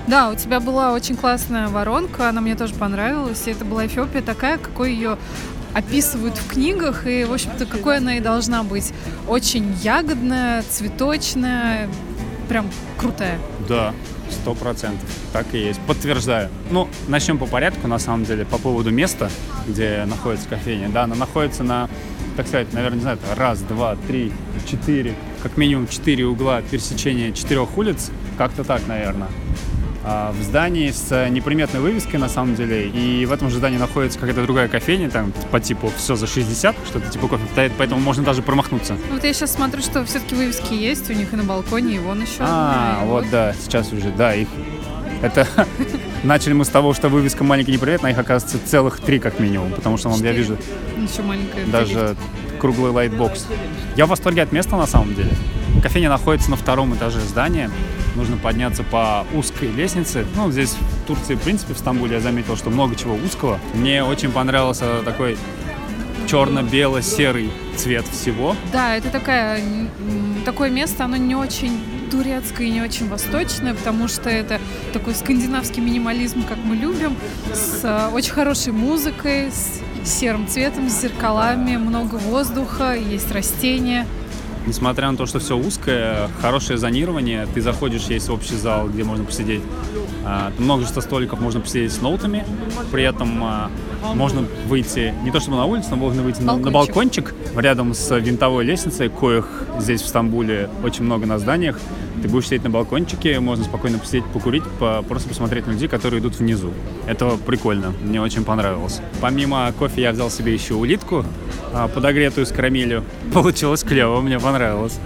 Да, 0.07 0.31
у 0.31 0.35
тебя 0.35 0.61
была 0.61 0.93
очень 0.93 1.17
классная 1.17 1.69
воронка, 1.69 2.29
она 2.29 2.41
мне 2.41 2.55
тоже 2.55 2.75
понравилась. 2.75 3.43
И 3.47 3.51
это 3.51 3.65
была 3.65 3.87
Эфиопия 3.87 4.23
такая, 4.23 4.59
какой 4.59 4.93
ее 4.93 5.17
описывают 5.75 6.37
в 6.37 6.49
книгах, 6.49 7.07
и, 7.07 7.25
в 7.25 7.33
общем-то, 7.33 7.65
какой 7.67 7.97
она 7.97 8.19
и 8.19 8.21
должна 8.21 8.63
быть. 8.63 8.93
Очень 9.27 9.75
ягодная, 9.83 10.63
цветочная, 10.69 11.89
прям 12.49 12.67
крутая. 12.99 13.39
Да, 13.69 13.95
сто 14.33 14.55
процентов. 14.55 15.09
Так 15.33 15.47
и 15.53 15.59
есть. 15.59 15.81
Подтверждаю. 15.87 16.49
Ну, 16.71 16.89
начнем 17.09 17.39
по 17.39 17.47
порядку, 17.47 17.89
на 17.89 17.99
самом 17.99 18.25
деле, 18.25 18.45
по 18.45 18.59
поводу 18.59 18.91
места, 18.91 19.31
где 19.67 20.05
находится 20.07 20.49
кофейня. 20.49 20.89
Да, 20.89 21.05
она 21.05 21.15
находится 21.15 21.63
на, 21.63 21.89
так 22.37 22.47
сказать, 22.47 22.73
наверное, 22.73 22.97
не 22.97 23.03
знаю, 23.03 23.19
раз, 23.37 23.61
два, 23.61 23.97
три, 24.09 24.33
четыре, 24.69 25.15
как 25.43 25.57
минимум 25.57 25.89
четыре 25.89 26.27
угла 26.27 26.63
пересечения 26.63 27.33
четырех 27.33 27.77
улиц. 27.77 28.11
Как-то 28.39 28.65
так, 28.65 28.87
наверное. 28.87 29.29
А, 30.05 30.33
в 30.33 30.43
здании 30.43 30.91
с 30.91 31.29
неприметной 31.31 31.81
вывеской, 31.81 32.19
на 32.19 32.29
самом 32.29 32.57
деле, 32.57 32.89
и 32.89 33.25
в 33.25 33.33
этом 33.33 33.51
же 33.51 33.59
здании 33.59 33.79
находится 33.79 34.19
какая-то 34.19 34.43
другая 34.43 34.67
кофейня, 34.69 35.09
там 35.09 35.33
по 35.53 35.61
типу 35.61 35.93
все 35.97 36.17
за 36.17 36.27
60, 36.27 36.75
что-то 36.87 37.09
типа 37.09 37.29
кофе 37.29 37.45
стоит, 37.53 37.73
поэтому 37.79 38.01
можно 38.01 38.25
даже 38.25 38.43
промахнуться. 38.43 38.97
Вот 39.13 39.23
я 39.23 39.33
сейчас 39.33 39.53
смотрю, 39.53 39.81
что 39.81 40.05
все-таки 40.05 40.35
вывески 40.35 40.75
есть 40.75 41.09
у 41.09 41.13
них 41.13 41.33
и 41.33 41.37
на 41.37 41.45
балконе, 41.45 41.97
и 41.97 41.99
вон 42.01 42.21
еще. 42.21 42.39
А, 42.41 43.05
вот, 43.05 43.27
да, 43.31 43.55
сейчас 43.63 43.93
уже, 43.93 44.11
да, 44.11 44.35
их 44.35 44.49
Это 45.23 45.47
начали 46.25 46.53
мы 46.53 46.65
с 46.65 46.69
того, 46.69 46.95
что 46.95 47.09
вывеска 47.09 47.45
маленькая 47.45 47.71
неприметная, 47.73 48.09
а 48.09 48.11
их 48.11 48.19
оказывается 48.19 48.59
целых 48.69 48.99
три 48.99 49.21
как 49.21 49.39
минимум, 49.39 49.71
потому 49.71 49.99
что 49.99 50.11
я 50.11 50.33
вижу 50.33 50.59
Еще 50.97 51.23
маленькая. 51.23 51.65
даже 51.67 52.17
круглый 52.59 52.91
лайтбокс. 52.91 53.47
Я 53.97 54.07
в 54.07 54.09
восторге 54.09 54.43
от 54.43 54.51
места 54.51 54.77
на 54.77 54.87
самом 54.89 55.15
деле. 55.15 55.31
Кофейня 55.81 56.09
находится 56.09 56.51
на 56.51 56.57
втором 56.57 56.93
этаже 56.95 57.21
здания. 57.21 57.71
Нужно 58.15 58.37
подняться 58.37 58.83
по 58.83 59.27
узкой 59.35 59.71
лестнице. 59.71 60.27
Ну, 60.37 60.51
здесь 60.51 60.71
в 60.75 61.07
Турции, 61.07 61.35
в 61.35 61.41
принципе, 61.41 61.75
в 61.75 61.79
Стамбуле 61.79 62.15
я 62.15 62.21
заметил, 62.21 62.57
что 62.57 62.71
много 62.71 62.95
чего 62.97 63.15
узкого. 63.15 63.59
Мне 63.75 64.05
очень 64.05 64.31
понравился 64.31 65.03
такой 65.05 65.39
черно-бело-серый 66.29 67.51
цвет 67.77 68.07
всего. 68.07 68.57
Да, 68.73 68.97
это 68.97 69.11
такая, 69.11 69.61
такое 70.45 70.71
место, 70.71 71.05
оно 71.05 71.17
не 71.17 71.35
очень 71.35 71.81
турецкое 72.11 72.67
и 72.67 72.71
не 72.71 72.83
очень 72.83 73.09
восточное, 73.09 73.75
потому 73.75 74.07
что 74.07 74.29
это 74.29 74.61
такой 74.93 75.15
скандинавский 75.15 75.83
минимализм, 75.83 76.45
как 76.47 76.59
мы 76.63 76.77
любим, 76.77 77.17
с 77.55 77.81
э, 77.85 78.09
очень 78.13 78.33
хорошей 78.33 78.73
музыкой, 78.73 79.51
с 79.51 79.81
серым 80.05 80.47
цветом, 80.47 80.91
с 80.91 81.01
зеркалами, 81.01 81.77
много 81.77 82.17
воздуха, 82.17 82.95
есть 82.95 83.33
растения. 83.33 84.07
Несмотря 84.67 85.11
на 85.11 85.17
то, 85.17 85.27
что 85.27 85.39
все 85.39 85.57
узкое, 85.57 86.29
хорошее 86.41 86.79
зонирование, 86.79 87.47
ты 87.53 87.61
заходишь, 87.61 88.05
есть 88.05 88.29
общий 88.31 88.55
зал, 88.55 88.89
где 88.89 89.03
можно 89.03 89.25
посидеть. 89.25 89.63
А, 90.25 90.53
Множество 90.59 91.01
столиков 91.01 91.41
можно 91.41 91.61
посидеть 91.61 91.93
с 91.93 92.01
ноутами, 92.01 92.45
при 92.93 93.03
этом 93.03 93.43
а, 93.43 93.71
можно 94.15 94.45
выйти, 94.69 95.15
не 95.25 95.31
то 95.31 95.41
чтобы 95.41 95.57
на 95.57 95.65
улицу, 95.67 95.89
но 95.91 95.97
можно 95.97 96.23
выйти 96.23 96.41
на- 96.41 96.57
на 96.57 96.71
Балкончик. 96.71 96.73
балкончик 96.73 97.35
рядом 97.57 97.95
с 97.95 98.19
винтовой 98.19 98.65
лестницей, 98.65 99.09
коих 99.09 99.47
здесь 99.79 100.03
в 100.03 100.07
Стамбуле 100.09 100.69
очень 100.85 101.05
много 101.05 101.27
на 101.27 101.39
зданиях. 101.39 101.79
Ты 102.23 102.29
будешь 102.29 102.47
сидеть 102.47 102.63
на 102.63 102.71
балкончике, 102.71 103.41
можно 103.41 103.65
спокойно 103.65 103.99
посидеть, 103.99 104.25
покурить, 104.27 104.63
по- 104.79 105.03
просто 105.03 105.29
посмотреть 105.29 105.67
на 105.67 105.73
людей, 105.73 105.89
которые 105.89 106.21
идут 106.21 106.39
внизу. 106.39 106.71
Это 107.07 107.31
прикольно, 107.47 107.93
мне 108.03 108.21
очень 108.21 108.45
понравилось. 108.45 109.01
Помимо 109.21 109.73
кофе 109.79 110.03
я 110.03 110.13
взял 110.13 110.31
себе 110.31 110.53
еще 110.55 110.75
улитку, 110.75 111.25
а, 111.73 111.89
подогретую 111.89 112.47
с 112.47 112.53
карамелью. 112.53 113.03
Получилось 113.35 113.83
клево, 113.83 114.21
мне 114.21 114.39
понравилось. 114.39 114.99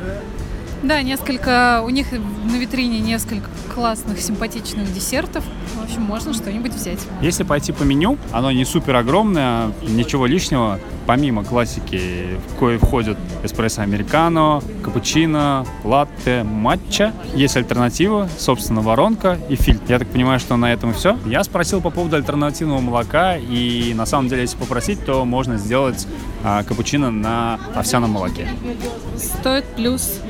Да, 0.87 1.03
несколько, 1.03 1.83
у 1.85 1.89
них 1.89 2.13
на 2.13 2.57
витрине 2.59 3.01
несколько 3.01 3.51
классных, 3.75 4.21
симпатичных 4.21 4.93
десертов. 4.95 5.43
В 5.75 5.83
общем, 5.83 6.03
можно 6.03 6.33
что-нибудь 6.33 6.73
взять. 6.73 7.01
Если 7.21 7.43
пойти 7.43 7.73
по 7.73 7.83
меню, 7.83 8.19
оно 8.31 8.53
не 8.53 8.65
супер 8.65 8.95
огромное, 8.95 9.73
ничего 9.83 10.27
лишнего. 10.27 10.79
Помимо 11.05 11.43
классики, 11.45 12.39
в 12.51 12.59
кое 12.59 12.79
входят 12.79 13.19
эспрессо 13.43 13.83
американо, 13.83 14.63
капучино, 14.85 15.67
латте, 15.83 16.45
матча. 16.45 17.13
Есть 17.35 17.57
альтернатива, 17.57 18.29
собственно, 18.39 18.81
воронка 18.81 19.39
и 19.49 19.57
фильтр. 19.57 19.83
Я 19.89 19.99
так 19.99 20.09
понимаю, 20.09 20.39
что 20.39 20.57
на 20.57 20.73
этом 20.73 20.93
и 20.93 20.95
все. 20.95 21.19
Я 21.27 21.43
спросил 21.43 21.81
по 21.81 21.91
поводу 21.91 22.15
альтернативного 22.15 22.81
молока, 22.81 23.37
и 23.37 23.93
на 23.95 24.07
самом 24.07 24.29
деле, 24.29 24.43
если 24.43 24.57
попросить, 24.57 25.05
то 25.05 25.25
можно 25.25 25.59
сделать 25.59 26.07
а, 26.45 26.63
капучино 26.63 27.11
на 27.11 27.59
овсяном 27.75 28.13
молоке. 28.13 28.49
Стоит 29.17 29.65
плюс 29.75 30.21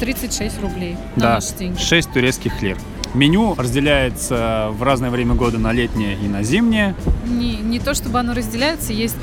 36 0.00 0.60
рублей 0.60 0.96
на 1.16 1.22
Да, 1.22 1.34
наши 1.34 1.54
деньги. 1.54 1.78
6 1.78 2.12
турецких 2.12 2.62
лир. 2.62 2.76
Меню 3.14 3.54
разделяется 3.56 4.68
в 4.72 4.82
разное 4.82 5.10
время 5.10 5.34
года 5.34 5.58
на 5.58 5.72
летнее 5.72 6.16
и 6.16 6.26
на 6.26 6.42
зимнее. 6.42 6.94
Не, 7.26 7.56
не 7.56 7.78
то 7.78 7.94
чтобы 7.94 8.18
оно 8.18 8.34
разделяется, 8.34 8.92
есть 8.92 9.16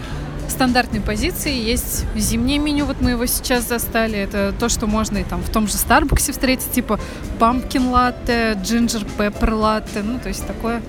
стандартные 0.49 1.01
позиции, 1.01 1.53
есть 1.53 2.05
зимнее 2.15 2.57
меню, 2.57 2.85
вот 2.85 3.01
мы 3.01 3.11
его 3.11 3.25
сейчас 3.25 3.67
застали, 3.67 4.17
это 4.17 4.53
то, 4.57 4.69
что 4.69 4.87
можно 4.87 5.17
и 5.17 5.23
там 5.23 5.41
в 5.41 5.49
том 5.49 5.67
же 5.67 5.73
Старбаксе 5.73 6.31
встретить, 6.31 6.71
типа 6.71 6.99
pumpkin 7.39 7.89
латте, 7.89 8.53
ginger 8.63 9.05
pepper 9.17 9.53
латте, 9.53 10.03
ну, 10.03 10.19
то 10.19 10.29
есть 10.29 10.45
такое 10.47 10.81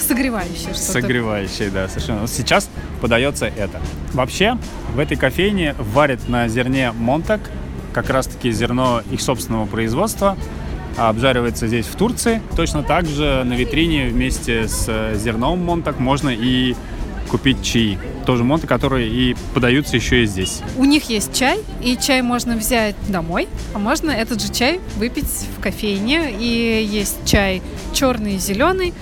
согревающее 0.00 0.74
что-то. 0.74 0.92
Согревающий, 0.92 1.70
да, 1.70 1.88
совершенно. 1.88 2.26
Сейчас 2.26 2.68
подается 3.00 3.46
это. 3.46 3.80
Вообще, 4.12 4.56
в 4.94 4.98
этой 4.98 5.16
кофейне 5.16 5.74
варят 5.78 6.28
на 6.28 6.48
зерне 6.48 6.92
Монтак, 6.92 7.40
как 7.92 8.10
раз-таки 8.10 8.50
зерно 8.50 9.02
их 9.10 9.20
собственного 9.20 9.66
производства, 9.66 10.36
а 10.96 11.08
обжаривается 11.08 11.66
здесь 11.66 11.86
в 11.86 11.96
Турции. 11.96 12.42
Точно 12.56 12.82
так 12.82 13.06
же 13.06 13.42
на 13.44 13.54
витрине 13.54 14.08
вместе 14.08 14.68
с 14.68 14.84
э, 14.88 15.16
зерном 15.16 15.64
Монтак 15.64 15.98
можно 15.98 16.30
и 16.30 16.74
купить 17.30 17.62
чаи. 17.62 17.98
Тоже 18.26 18.44
Монтак, 18.44 18.68
которые 18.68 19.08
и 19.08 19.36
подаются 19.54 19.96
еще 19.96 20.24
и 20.24 20.26
здесь. 20.26 20.62
У 20.76 20.84
них 20.84 21.08
есть 21.08 21.32
чай, 21.32 21.60
и 21.82 21.96
чай 21.96 22.22
можно 22.22 22.56
взять 22.56 22.96
домой, 23.08 23.48
а 23.72 23.78
можно 23.78 24.10
этот 24.10 24.42
же 24.42 24.52
чай 24.52 24.80
выпить 24.96 25.46
в 25.56 25.60
кофейне. 25.60 26.32
И 26.38 26.86
есть 26.90 27.18
чай 27.24 27.62
черный 27.94 28.34
и 28.34 28.38
зеленый, 28.38 28.92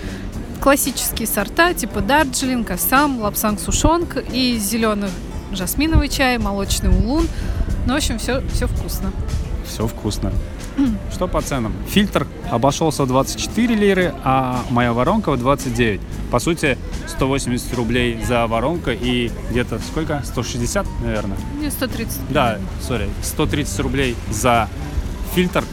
классические 0.61 1.27
сорта 1.27 1.73
типа 1.73 2.01
Дарджилинг, 2.01 2.71
Ассам, 2.71 3.21
Лапсанг 3.21 3.61
Сушонг 3.61 4.23
и 4.33 4.59
зеленый 4.59 5.09
жасминовый 5.53 6.09
чай, 6.09 6.39
молочный 6.39 6.91
улун. 6.91 7.27
Ну, 7.89 7.95
в 7.95 7.97
общем, 7.97 8.19
все, 8.19 8.43
все 8.53 8.67
вкусно. 8.69 9.11
Все 9.67 9.87
вкусно. 9.87 10.31
Что 11.11 11.27
по 11.27 11.41
ценам? 11.41 11.73
Фильтр 11.89 12.27
обошелся 12.51 13.05
в 13.05 13.07
24 13.07 13.75
лиры, 13.75 14.15
а 14.25 14.63
моя 14.69 14.93
воронка 14.93 15.33
в 15.33 15.39
29. 15.39 15.99
По 16.31 16.39
сути, 16.39 16.77
180 17.07 17.75
рублей 17.77 18.23
за 18.29 18.47
воронку 18.47 18.91
и 18.91 19.31
где-то 19.51 19.79
сколько? 19.79 20.21
160, 20.23 20.87
наверное. 21.03 21.39
Мне 21.57 21.71
130. 21.71 22.31
Да, 22.31 22.59
сори, 22.87 23.09
130 23.23 23.81
рублей 23.81 24.17
за 24.31 24.69
фильтр. 25.35 25.65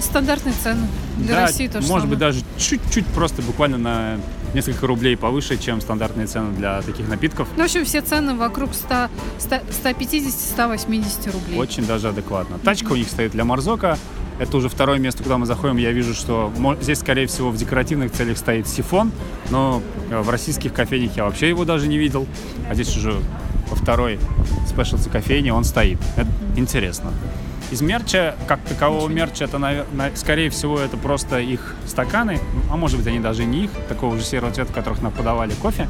Стандартные 0.00 0.54
цены. 0.62 0.86
Для 1.16 1.34
Да, 1.34 1.40
России 1.42 1.66
тоже 1.66 1.88
может 1.88 2.08
быть, 2.08 2.20
даже 2.20 2.40
чуть-чуть 2.56 3.06
просто 3.06 3.42
буквально 3.42 3.78
на 3.78 4.20
несколько 4.54 4.86
рублей 4.86 5.16
повыше, 5.16 5.56
чем 5.56 5.80
стандартные 5.80 6.26
цены 6.26 6.54
для 6.56 6.80
таких 6.82 7.08
напитков. 7.08 7.48
Ну, 7.56 7.62
в 7.62 7.66
общем, 7.66 7.84
все 7.84 8.00
цены 8.00 8.34
вокруг 8.34 8.74
100, 8.74 9.08
100 9.38 9.56
150-180 9.84 11.32
рублей. 11.32 11.58
Очень 11.58 11.86
даже 11.86 12.08
адекватно. 12.08 12.58
Тачка 12.58 12.92
у 12.92 12.96
них 12.96 13.08
стоит 13.08 13.32
для 13.32 13.44
Марзока. 13.44 13.98
Это 14.38 14.56
уже 14.56 14.68
второе 14.68 14.98
место, 14.98 15.22
куда 15.22 15.38
мы 15.38 15.46
заходим. 15.46 15.76
Я 15.76 15.92
вижу, 15.92 16.12
что 16.12 16.52
здесь, 16.80 16.98
скорее 16.98 17.26
всего, 17.26 17.50
в 17.50 17.56
декоративных 17.56 18.10
целях 18.10 18.36
стоит 18.36 18.66
сифон, 18.66 19.12
но 19.50 19.80
э, 20.10 20.20
в 20.20 20.28
российских 20.28 20.72
кофейнях 20.72 21.16
я 21.16 21.24
вообще 21.24 21.48
его 21.48 21.64
даже 21.64 21.86
не 21.86 21.98
видел. 21.98 22.26
А 22.68 22.74
здесь 22.74 22.96
уже 22.96 23.14
во 23.70 23.76
второй 23.76 24.18
спешлти 24.68 25.08
кофейне 25.08 25.52
он 25.52 25.62
стоит. 25.62 25.98
Это 26.16 26.28
интересно. 26.56 27.12
Из 27.74 27.82
мерча, 27.82 28.36
как 28.46 28.60
такового 28.60 29.08
мерча, 29.08 29.46
это, 29.46 29.84
скорее 30.14 30.48
всего, 30.48 30.78
это 30.78 30.96
просто 30.96 31.40
их 31.40 31.74
стаканы, 31.88 32.38
а 32.70 32.76
может 32.76 32.98
быть, 32.98 33.06
они 33.08 33.18
даже 33.18 33.44
не 33.44 33.64
их, 33.64 33.70
такого 33.88 34.16
же 34.16 34.22
серого 34.22 34.52
цвета, 34.52 34.70
в 34.70 34.74
которых 34.76 35.02
нам 35.02 35.10
подавали 35.10 35.54
кофе. 35.54 35.88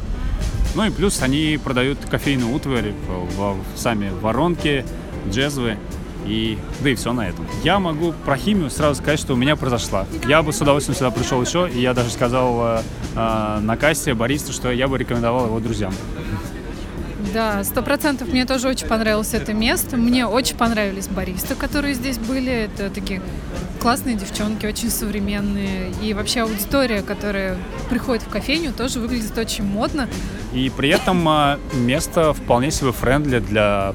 Ну 0.76 0.86
и 0.86 0.90
плюс 0.90 1.20
они 1.20 1.60
продают 1.62 1.98
кофейную 2.10 2.50
утварь, 2.54 2.94
в- 3.36 3.52
в- 3.52 3.78
сами 3.78 4.08
воронки, 4.22 4.82
джезвы 5.28 5.76
и 6.26 6.58
да 6.80 6.88
и 6.88 6.94
все 6.94 7.12
на 7.12 7.28
этом. 7.28 7.46
Я 7.62 7.78
могу 7.78 8.12
про 8.24 8.38
химию 8.38 8.70
сразу 8.70 8.94
сказать, 9.02 9.20
что 9.20 9.34
у 9.34 9.36
меня 9.36 9.54
произошла. 9.54 10.06
Я 10.26 10.42
бы 10.42 10.54
с 10.54 10.62
удовольствием 10.62 10.96
сюда 10.96 11.10
пришел 11.10 11.42
еще, 11.42 11.68
и 11.68 11.82
я 11.82 11.92
даже 11.92 12.08
сказал 12.08 12.78
э, 12.78 12.82
э, 13.14 13.58
на 13.60 13.76
кассе 13.76 14.14
баристу, 14.14 14.54
что 14.54 14.72
я 14.72 14.88
бы 14.88 14.96
рекомендовал 14.96 15.48
его 15.48 15.60
друзьям. 15.60 15.92
Да, 17.32 17.64
сто 17.64 17.82
процентов. 17.82 18.28
Мне 18.28 18.44
тоже 18.44 18.68
очень 18.68 18.86
понравилось 18.86 19.34
это 19.34 19.52
место. 19.52 19.96
Мне 19.96 20.26
очень 20.26 20.56
понравились 20.56 21.08
баристы, 21.08 21.54
которые 21.54 21.94
здесь 21.94 22.18
были. 22.18 22.52
Это 22.52 22.90
такие 22.90 23.22
классные 23.80 24.16
девчонки, 24.16 24.66
очень 24.66 24.90
современные. 24.90 25.90
И 26.02 26.14
вообще 26.14 26.42
аудитория, 26.42 27.02
которая 27.02 27.56
приходит 27.90 28.22
в 28.24 28.28
кофейню, 28.28 28.72
тоже 28.72 29.00
выглядит 29.00 29.36
очень 29.38 29.64
модно. 29.64 30.08
И 30.52 30.70
при 30.76 30.88
этом 30.90 31.26
э, 31.28 31.58
место 31.74 32.32
вполне 32.32 32.70
себе 32.70 32.92
френдли 32.92 33.40
для 33.40 33.94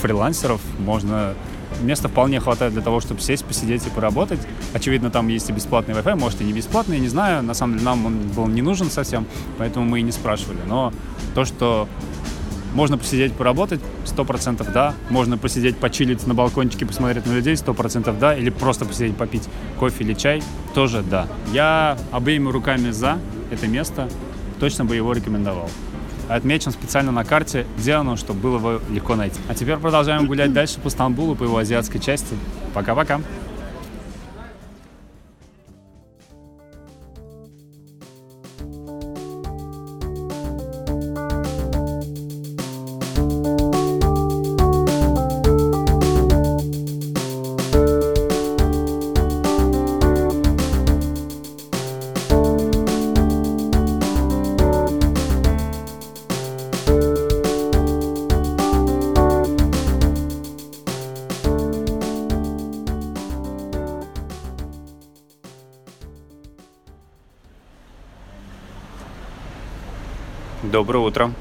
фрилансеров. 0.00 0.60
Можно 0.78 1.34
места 1.82 2.08
вполне 2.08 2.40
хватает 2.40 2.72
для 2.72 2.82
того, 2.82 3.00
чтобы 3.00 3.20
сесть, 3.20 3.44
посидеть 3.44 3.86
и 3.86 3.90
поработать. 3.90 4.40
Очевидно, 4.72 5.10
там 5.10 5.28
есть 5.28 5.48
и 5.50 5.52
бесплатный 5.52 5.94
Wi-Fi, 5.94 6.16
может 6.16 6.40
и 6.40 6.44
не 6.44 6.52
бесплатный, 6.52 6.96
я 6.96 7.02
не 7.02 7.08
знаю. 7.08 7.42
На 7.42 7.54
самом 7.54 7.74
деле 7.74 7.84
нам 7.84 8.06
он 8.06 8.18
был 8.28 8.46
не 8.46 8.62
нужен 8.62 8.90
совсем, 8.90 9.26
поэтому 9.58 9.86
мы 9.86 10.00
и 10.00 10.02
не 10.02 10.12
спрашивали. 10.12 10.58
Но 10.66 10.92
то, 11.34 11.44
что 11.44 11.88
можно 12.74 12.98
посидеть, 12.98 13.32
поработать, 13.32 13.80
сто 14.04 14.24
процентов 14.24 14.72
да. 14.72 14.94
Можно 15.10 15.38
посидеть, 15.38 15.76
почилить 15.76 16.26
на 16.26 16.34
балкончике, 16.34 16.86
посмотреть 16.86 17.26
на 17.26 17.32
людей, 17.32 17.56
сто 17.56 17.74
процентов 17.74 18.18
да. 18.18 18.36
Или 18.36 18.50
просто 18.50 18.84
посидеть, 18.84 19.16
попить 19.16 19.44
кофе 19.78 20.04
или 20.04 20.14
чай, 20.14 20.42
тоже 20.74 21.02
да. 21.02 21.26
Я 21.52 21.98
обеими 22.12 22.50
руками 22.50 22.90
за 22.90 23.18
это 23.50 23.66
место, 23.66 24.08
точно 24.60 24.84
бы 24.84 24.96
его 24.96 25.12
рекомендовал. 25.12 25.70
Отмечен 26.28 26.72
специально 26.72 27.10
на 27.10 27.24
карте, 27.24 27.66
где 27.78 27.94
оно, 27.94 28.16
чтобы 28.16 28.40
было 28.40 28.58
его 28.58 28.80
легко 28.90 29.16
найти. 29.16 29.40
А 29.48 29.54
теперь 29.54 29.76
продолжаем 29.78 30.26
гулять 30.26 30.52
дальше 30.52 30.78
по 30.78 30.90
Стамбулу, 30.90 31.34
по 31.34 31.44
его 31.44 31.56
азиатской 31.56 32.00
части. 32.00 32.34
Пока-пока. 32.74 33.22
Доброе 70.88 71.06
утро. 71.06 71.32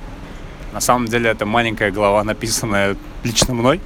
На 0.73 0.81
самом 0.81 1.05
деле 1.05 1.29
это 1.29 1.45
маленькая 1.45 1.89
глава, 1.89 2.21
написанная 2.25 2.97
лично 3.23 3.53
мной 3.53 3.79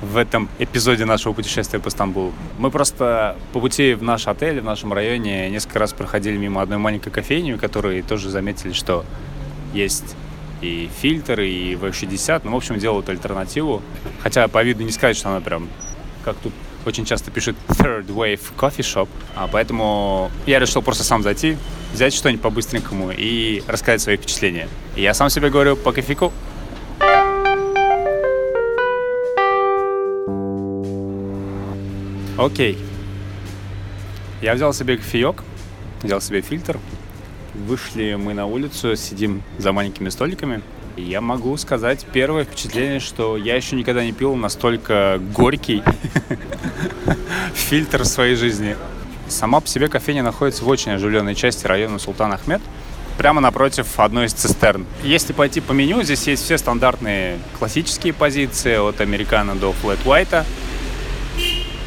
в 0.00 0.16
этом 0.16 0.48
эпизоде 0.60 1.04
нашего 1.04 1.32
путешествия 1.32 1.80
по 1.80 1.90
Стамбулу. 1.90 2.32
Мы 2.56 2.70
просто 2.70 3.36
по 3.52 3.58
пути 3.58 3.94
в 3.94 4.04
наш 4.04 4.28
отель, 4.28 4.60
в 4.60 4.64
нашем 4.64 4.92
районе, 4.92 5.50
несколько 5.50 5.80
раз 5.80 5.92
проходили 5.92 6.36
мимо 6.36 6.62
одной 6.62 6.78
маленькой 6.78 7.10
кофейни, 7.10 7.54
в 7.54 7.58
которой 7.58 8.02
тоже 8.02 8.30
заметили, 8.30 8.70
что 8.72 9.04
есть 9.74 10.14
и 10.60 10.88
фильтр, 11.00 11.40
и 11.40 11.74
V60. 11.74 12.42
Ну, 12.44 12.52
в 12.52 12.56
общем, 12.56 12.78
делают 12.78 13.08
альтернативу. 13.08 13.82
Хотя 14.22 14.46
по 14.46 14.62
виду 14.62 14.84
не 14.84 14.92
сказать, 14.92 15.16
что 15.16 15.28
она 15.28 15.40
прям, 15.40 15.68
как 16.24 16.36
тут 16.36 16.52
очень 16.84 17.04
часто 17.04 17.32
пишет 17.32 17.56
Third 17.66 18.06
Wave 18.06 18.42
Coffee 18.56 18.76
Shop. 18.78 19.08
А 19.34 19.48
поэтому 19.48 20.30
я 20.46 20.60
решил 20.60 20.82
просто 20.82 21.02
сам 21.02 21.24
зайти, 21.24 21.58
взять 21.92 22.14
что-нибудь 22.14 22.42
по-быстренькому 22.42 23.10
и 23.10 23.62
рассказать 23.66 24.00
свои 24.00 24.16
впечатления. 24.16 24.68
Я 24.96 25.14
сам 25.14 25.30
себе 25.30 25.50
говорю 25.50 25.76
по 25.76 25.92
кофейку. 25.92 26.32
Окей. 32.38 32.78
Я 34.42 34.54
взял 34.54 34.74
себе 34.74 34.98
кофеек, 34.98 35.42
взял 36.02 36.20
себе 36.20 36.42
фильтр. 36.42 36.78
Вышли 37.54 38.14
мы 38.14 38.34
на 38.34 38.44
улицу, 38.46 38.94
сидим 38.96 39.42
за 39.58 39.72
маленькими 39.72 40.10
столиками. 40.10 40.60
И 40.96 41.02
я 41.02 41.20
могу 41.20 41.56
сказать 41.56 42.06
первое 42.12 42.44
впечатление, 42.44 43.00
что 43.00 43.36
я 43.36 43.56
еще 43.56 43.76
никогда 43.76 44.04
не 44.04 44.12
пил 44.12 44.34
настолько 44.34 45.20
горький 45.34 45.82
фильтр 47.54 48.02
в 48.02 48.06
своей 48.06 48.34
жизни. 48.34 48.76
Сама 49.28 49.60
по 49.60 49.66
себе 49.66 49.88
кофейня 49.88 50.22
находится 50.22 50.64
в 50.64 50.68
очень 50.68 50.92
оживленной 50.92 51.34
части 51.34 51.66
района 51.66 51.98
Султан 51.98 52.32
Ахмед, 52.32 52.60
прямо 53.18 53.40
напротив 53.40 53.86
одной 53.98 54.26
из 54.26 54.32
цистерн. 54.32 54.86
Если 55.02 55.32
пойти 55.32 55.60
по 55.60 55.72
меню, 55.72 56.02
здесь 56.02 56.26
есть 56.26 56.44
все 56.44 56.58
стандартные 56.58 57.38
классические 57.58 58.12
позиции, 58.12 58.76
от 58.76 59.00
американо 59.00 59.54
до 59.56 59.72
флэт 59.72 59.98
white. 60.04 60.44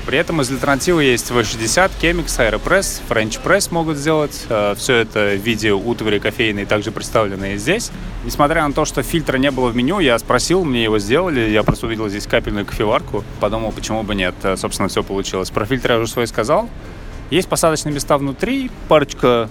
При 0.05 0.17
этом 0.17 0.41
из 0.41 0.49
альтернативы 0.49 1.03
есть 1.03 1.29
V60, 1.29 1.91
Chemix, 2.01 2.25
Aeropress, 2.39 2.99
French 3.07 3.39
Press 3.43 3.71
могут 3.71 3.95
сделать. 3.97 4.43
Э, 4.49 4.73
Все 4.75 4.95
это 4.95 5.35
в 5.37 5.45
виде 5.45 5.71
утвари 5.71 6.17
кофейной 6.17 6.65
также 6.65 6.91
представлены 6.91 7.57
здесь. 7.57 7.91
Несмотря 8.25 8.67
на 8.67 8.73
то, 8.73 8.85
что 8.85 9.03
фильтра 9.03 9.37
не 9.37 9.51
было 9.51 9.69
в 9.69 9.75
меню, 9.75 9.99
я 9.99 10.17
спросил, 10.17 10.63
мне 10.65 10.83
его 10.83 10.97
сделали. 10.97 11.41
Я 11.51 11.61
просто 11.61 11.85
увидел 11.85 12.09
здесь 12.09 12.25
капельную 12.25 12.65
кофеварку. 12.65 13.23
Подумал, 13.39 13.71
почему 13.71 14.01
бы 14.01 14.15
нет. 14.15 14.33
Э, 14.41 14.57
Собственно, 14.57 14.89
все 14.89 15.03
получилось. 15.03 15.51
Про 15.51 15.65
фильтр 15.67 15.91
я 15.91 15.99
уже 15.99 16.11
свой 16.11 16.25
сказал. 16.25 16.67
Есть 17.29 17.47
посадочные 17.47 17.93
места 17.93 18.17
внутри, 18.17 18.71
парочка 18.87 19.49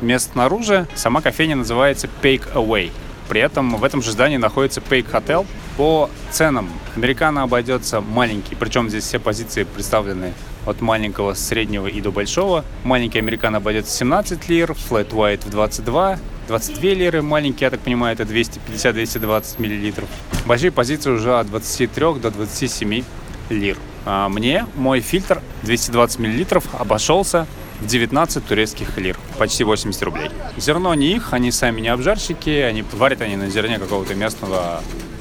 мест 0.00 0.32
снаружи. 0.32 0.86
Сама 0.94 1.20
кофейня 1.20 1.56
называется 1.56 2.08
Pake 2.22 2.50
Away. 2.54 2.90
При 3.28 3.40
этом 3.40 3.76
в 3.76 3.84
этом 3.84 4.02
же 4.02 4.12
здании 4.12 4.38
находится 4.38 4.80
Pake 4.80 5.10
Hotel. 5.10 5.46
По 5.76 6.08
ценам 6.30 6.70
американо 6.96 7.42
обойдется 7.42 8.00
маленький, 8.00 8.54
причем 8.54 8.88
здесь 8.88 9.04
все 9.04 9.18
позиции 9.18 9.64
представлены 9.64 10.32
от 10.64 10.80
маленького, 10.80 11.34
среднего 11.34 11.86
и 11.86 12.00
до 12.00 12.10
большого. 12.10 12.64
Маленький 12.82 13.18
американо 13.18 13.58
обойдется 13.58 13.94
17 13.94 14.48
лир, 14.48 14.70
Flat 14.70 15.10
White 15.10 15.46
в 15.46 15.50
22, 15.50 16.18
22 16.48 16.90
лиры, 16.92 17.22
маленький, 17.22 17.64
я 17.64 17.70
так 17.70 17.80
понимаю, 17.80 18.14
это 18.14 18.22
250-220 18.24 19.60
миллилитров. 19.60 20.08
Большие 20.46 20.72
позиции 20.72 21.10
уже 21.10 21.38
от 21.38 21.48
23 21.48 22.14
до 22.20 22.30
27 22.30 23.04
лир. 23.50 23.76
А 24.04 24.28
мне 24.28 24.66
мой 24.76 25.00
фильтр 25.00 25.42
220 25.62 26.18
миллилитров 26.18 26.64
обошелся 26.78 27.46
в 27.80 27.86
19 27.86 28.46
турецких 28.46 28.96
лир, 28.98 29.18
почти 29.38 29.64
80 29.64 30.02
рублей. 30.02 30.30
Зерно 30.56 30.94
не 30.94 31.12
их, 31.12 31.32
они 31.32 31.50
сами 31.50 31.80
не 31.80 31.88
обжарщики, 31.88 32.50
они 32.50 32.84
варят 32.92 33.20
они 33.22 33.36
на 33.36 33.48
зерне 33.48 33.78
какого-то 33.78 34.14
местного 34.14 34.80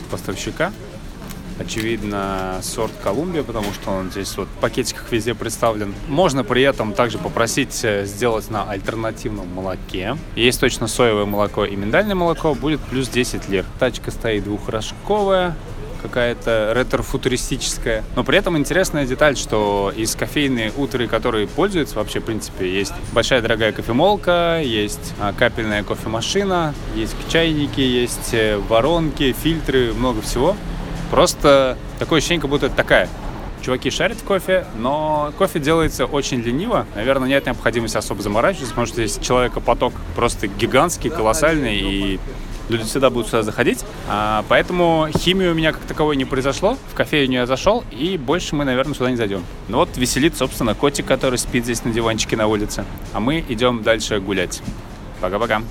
поставщика. 0.10 0.72
Очевидно, 1.60 2.60
сорт 2.64 2.92
Колумбия, 3.04 3.44
потому 3.44 3.72
что 3.74 3.92
он 3.92 4.10
здесь 4.10 4.36
вот 4.36 4.48
в 4.48 4.60
пакетиках 4.60 5.12
везде 5.12 5.36
представлен. 5.36 5.94
Можно 6.08 6.44
при 6.44 6.64
этом 6.64 6.94
также 6.94 7.20
попросить 7.20 7.84
э, 7.84 8.06
сделать 8.06 8.50
на 8.50 8.64
альтернативном 8.64 9.48
молоке. 9.54 10.18
Есть 10.36 10.60
точно 10.60 10.88
соевое 10.88 11.26
молоко 11.26 11.66
и 11.66 11.76
миндальное 11.76 12.16
молоко, 12.16 12.56
будет 12.56 12.80
плюс 12.82 13.10
10 13.10 13.48
лир. 13.50 13.66
Тачка 13.78 14.10
стоит 14.10 14.46
двухрожковая, 14.46 15.56
какая-то 16.02 16.72
ретро-футуристическая. 16.76 18.04
Но 18.16 18.24
при 18.24 18.38
этом 18.38 18.58
интересная 18.58 19.06
деталь, 19.06 19.38
что 19.38 19.94
из 19.96 20.16
кофейной 20.16 20.72
утры, 20.76 21.08
которые 21.08 21.48
пользуются 21.48 21.96
вообще, 21.96 22.20
в 22.20 22.26
принципе, 22.26 22.72
есть 22.72 22.94
большая 23.14 23.42
дорогая 23.42 23.72
кофемолка, 23.72 24.62
есть 24.64 25.14
а, 25.20 25.34
капельная 25.34 25.84
кофемашина, 25.84 26.74
есть 26.96 27.16
чайники, 27.30 27.82
есть 27.82 28.34
э, 28.34 28.58
воронки, 28.58 29.34
фильтры, 29.34 29.94
много 29.94 30.22
всего. 30.22 30.56
Просто 31.10 31.78
такое 32.00 32.20
ощущение, 32.20 32.42
как 32.42 32.50
будто 32.50 32.68
это 32.68 32.76
такая 32.76 33.10
Чуваки 33.62 33.92
шарят 33.92 34.18
кофе, 34.24 34.66
но 34.76 35.32
кофе 35.38 35.60
делается 35.60 36.08
очень 36.08 36.42
лениво. 36.42 36.88
Наверное, 36.96 37.30
нет 37.30 37.46
необходимости 37.46 37.96
особо 37.96 38.24
заморачиваться, 38.24 38.72
потому 38.72 38.88
что 38.88 39.06
здесь 39.06 39.24
человекопоток 39.24 39.94
просто 40.16 40.48
гигантский, 40.48 41.12
колоссальный, 41.12 41.78
и 41.78 42.20
люди 42.72 42.84
всегда 42.86 43.10
будут 43.10 43.28
сюда 43.28 43.44
заходить. 43.44 43.84
А, 44.08 44.44
поэтому 44.48 45.08
химии 45.18 45.48
у 45.48 45.54
меня 45.54 45.74
как 45.74 45.82
таковой 45.82 46.16
не 46.16 46.26
произошло. 46.26 46.78
В 46.92 46.96
кофейню 46.96 47.40
я 47.40 47.46
зашел, 47.46 47.84
и 47.92 48.18
больше 48.18 48.56
мы, 48.56 48.66
наверное, 48.66 48.96
сюда 48.96 49.12
не 49.12 49.18
зайдем. 49.18 49.44
Ну 49.68 49.78
вот 49.78 49.90
веселит, 49.98 50.36
собственно, 50.38 50.74
котик, 50.74 51.06
который 51.06 51.38
спит 51.38 51.66
здесь 51.66 51.84
на 51.84 51.92
диванчике 51.92 52.36
на 52.38 52.48
улице. 52.48 52.86
А 53.14 53.20
мы 53.20 53.44
идем 53.48 53.84
дальше 53.84 54.20
гулять. 54.20 54.62
Пока-пока. 55.20 55.62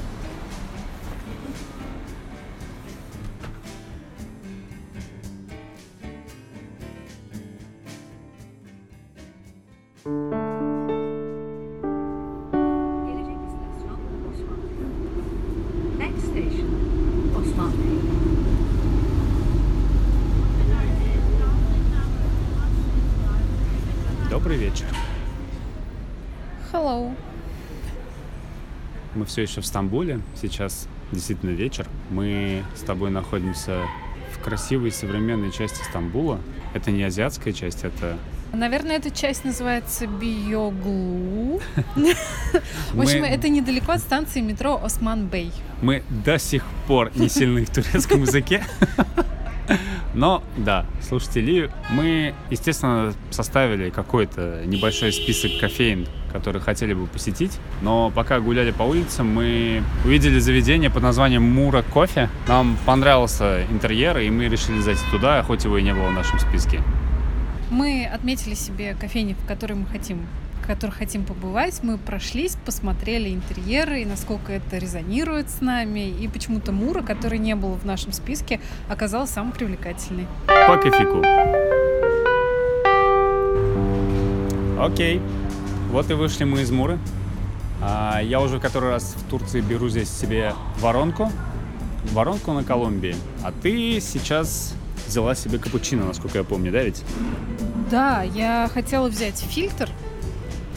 Все 29.30 29.42
еще 29.42 29.60
в 29.60 29.66
Стамбуле. 29.66 30.20
Сейчас 30.40 30.88
действительно 31.12 31.50
вечер. 31.50 31.86
Мы 32.10 32.64
с 32.76 32.80
тобой 32.80 33.10
находимся 33.10 33.82
в 34.34 34.42
красивой 34.42 34.90
современной 34.90 35.52
части 35.52 35.82
Стамбула. 35.84 36.40
Это 36.74 36.90
не 36.90 37.04
азиатская 37.04 37.52
часть, 37.52 37.84
это... 37.84 38.18
Наверное, 38.52 38.96
эта 38.96 39.12
часть 39.12 39.44
называется 39.44 40.08
Биоглу. 40.08 41.60
В 42.92 43.00
общем, 43.00 43.22
это 43.22 43.48
недалеко 43.48 43.92
от 43.92 44.00
станции 44.00 44.40
метро 44.40 44.80
Осман 44.82 45.26
Бей. 45.26 45.52
Мы 45.80 46.02
до 46.24 46.36
сих 46.38 46.64
пор 46.88 47.12
не 47.14 47.28
сильны 47.28 47.64
в 47.64 47.70
турецком 47.70 48.22
языке. 48.22 48.64
Но, 50.14 50.42
да, 50.57 50.87
слушайте, 51.01 51.40
Лию, 51.40 51.70
мы, 51.90 52.35
естественно, 52.51 53.14
составили 53.31 53.90
какой-то 53.90 54.62
небольшой 54.66 55.12
список 55.12 55.53
кофеин, 55.61 56.07
которые 56.33 56.62
хотели 56.62 56.94
бы 56.94 57.07
посетить. 57.07 57.59
Но 57.83 58.11
пока 58.11 58.40
гуляли 58.40 58.70
по 58.73 58.83
улицам, 58.83 59.29
мы 59.29 59.83
увидели 60.05 60.38
заведение 60.38 60.90
под 60.90 61.03
названием 61.03 61.42
Мура 61.42 61.83
Кофе. 61.83 62.29
Нам 62.49 62.77
понравился 62.87 63.64
интерьер, 63.70 64.18
и 64.18 64.31
мы 64.31 64.49
решили 64.49 64.81
зайти 64.81 65.03
туда, 65.11 65.42
хоть 65.42 65.64
его 65.64 65.79
и 65.79 65.83
не 65.83 65.94
было 65.94 66.09
в 66.09 66.12
нашем 66.12 66.38
списке. 66.38 66.83
Мы 67.70 68.05
отметили 68.05 68.55
себе 68.55 68.94
кофейни, 68.94 69.35
в 69.35 69.46
которые 69.46 69.79
мы 69.79 69.87
хотим 69.87 70.27
в 70.62 70.66
которых 70.66 70.96
хотим 70.96 71.25
побывать. 71.25 71.81
Мы 71.83 71.99
прошлись, 71.99 72.57
посмотрели 72.64 73.31
интерьеры 73.31 74.03
и 74.03 74.05
насколько 74.05 74.53
это 74.53 74.79
резонирует 74.79 75.51
с 75.51 75.61
нами. 75.61 76.09
И 76.09 76.29
почему-то 76.29 76.73
Мура, 76.73 77.03
который 77.03 77.38
не 77.38 77.55
был 77.55 77.75
в 77.75 77.85
нашем 77.85 78.12
списке, 78.12 78.61
оказался 78.88 79.35
самым 79.35 79.53
привлекательной. 79.53 80.27
По 80.46 80.77
кофейку. 80.77 81.23
Окей. 84.81 85.20
Вот 85.90 86.11
и 86.11 86.14
вышли 86.14 86.44
мы 86.44 86.62
из 86.62 86.70
Муры. 86.70 86.99
А, 87.83 88.20
я 88.23 88.40
уже 88.40 88.61
который 88.61 88.90
раз 88.90 89.14
в 89.16 89.29
Турции 89.29 89.61
беру 89.61 89.88
здесь 89.88 90.11
себе 90.11 90.55
воронку. 90.79 91.31
Воронку 92.12 92.53
на 92.53 92.64
Колумбии. 92.64 93.16
А 93.42 93.53
ты 93.53 94.01
сейчас 94.01 94.75
взяла 95.07 95.35
себе 95.35 95.59
капучино, 95.59 96.05
насколько 96.07 96.38
я 96.38 96.44
помню, 96.44 96.73
да 96.73 96.83
ведь? 96.83 97.03
Да, 97.90 98.23
я 98.23 98.70
хотела 98.73 99.09
взять 99.09 99.38
фильтр. 99.38 99.90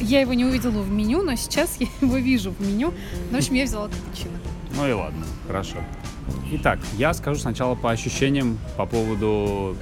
Я 0.03 0.19
его 0.19 0.33
не 0.33 0.43
увидела 0.43 0.81
в 0.81 0.91
меню, 0.91 1.23
но 1.23 1.35
сейчас 1.35 1.77
я 1.79 1.87
его 2.01 2.17
вижу 2.17 2.51
в 2.51 2.59
меню. 2.61 2.93
Ну, 3.31 3.37
в 3.37 3.39
общем, 3.39 3.53
я 3.53 3.63
взяла 3.63 3.87
капучино. 3.87 4.37
Ну 4.75 4.87
и 4.87 4.91
ладно, 4.91 5.25
хорошо. 5.47 5.77
Итак, 6.51 6.79
я 6.97 7.13
скажу 7.13 7.39
сначала 7.39 7.75
по 7.75 7.91
ощущениям 7.91 8.57
по 8.77 8.85
поводу 8.85 9.75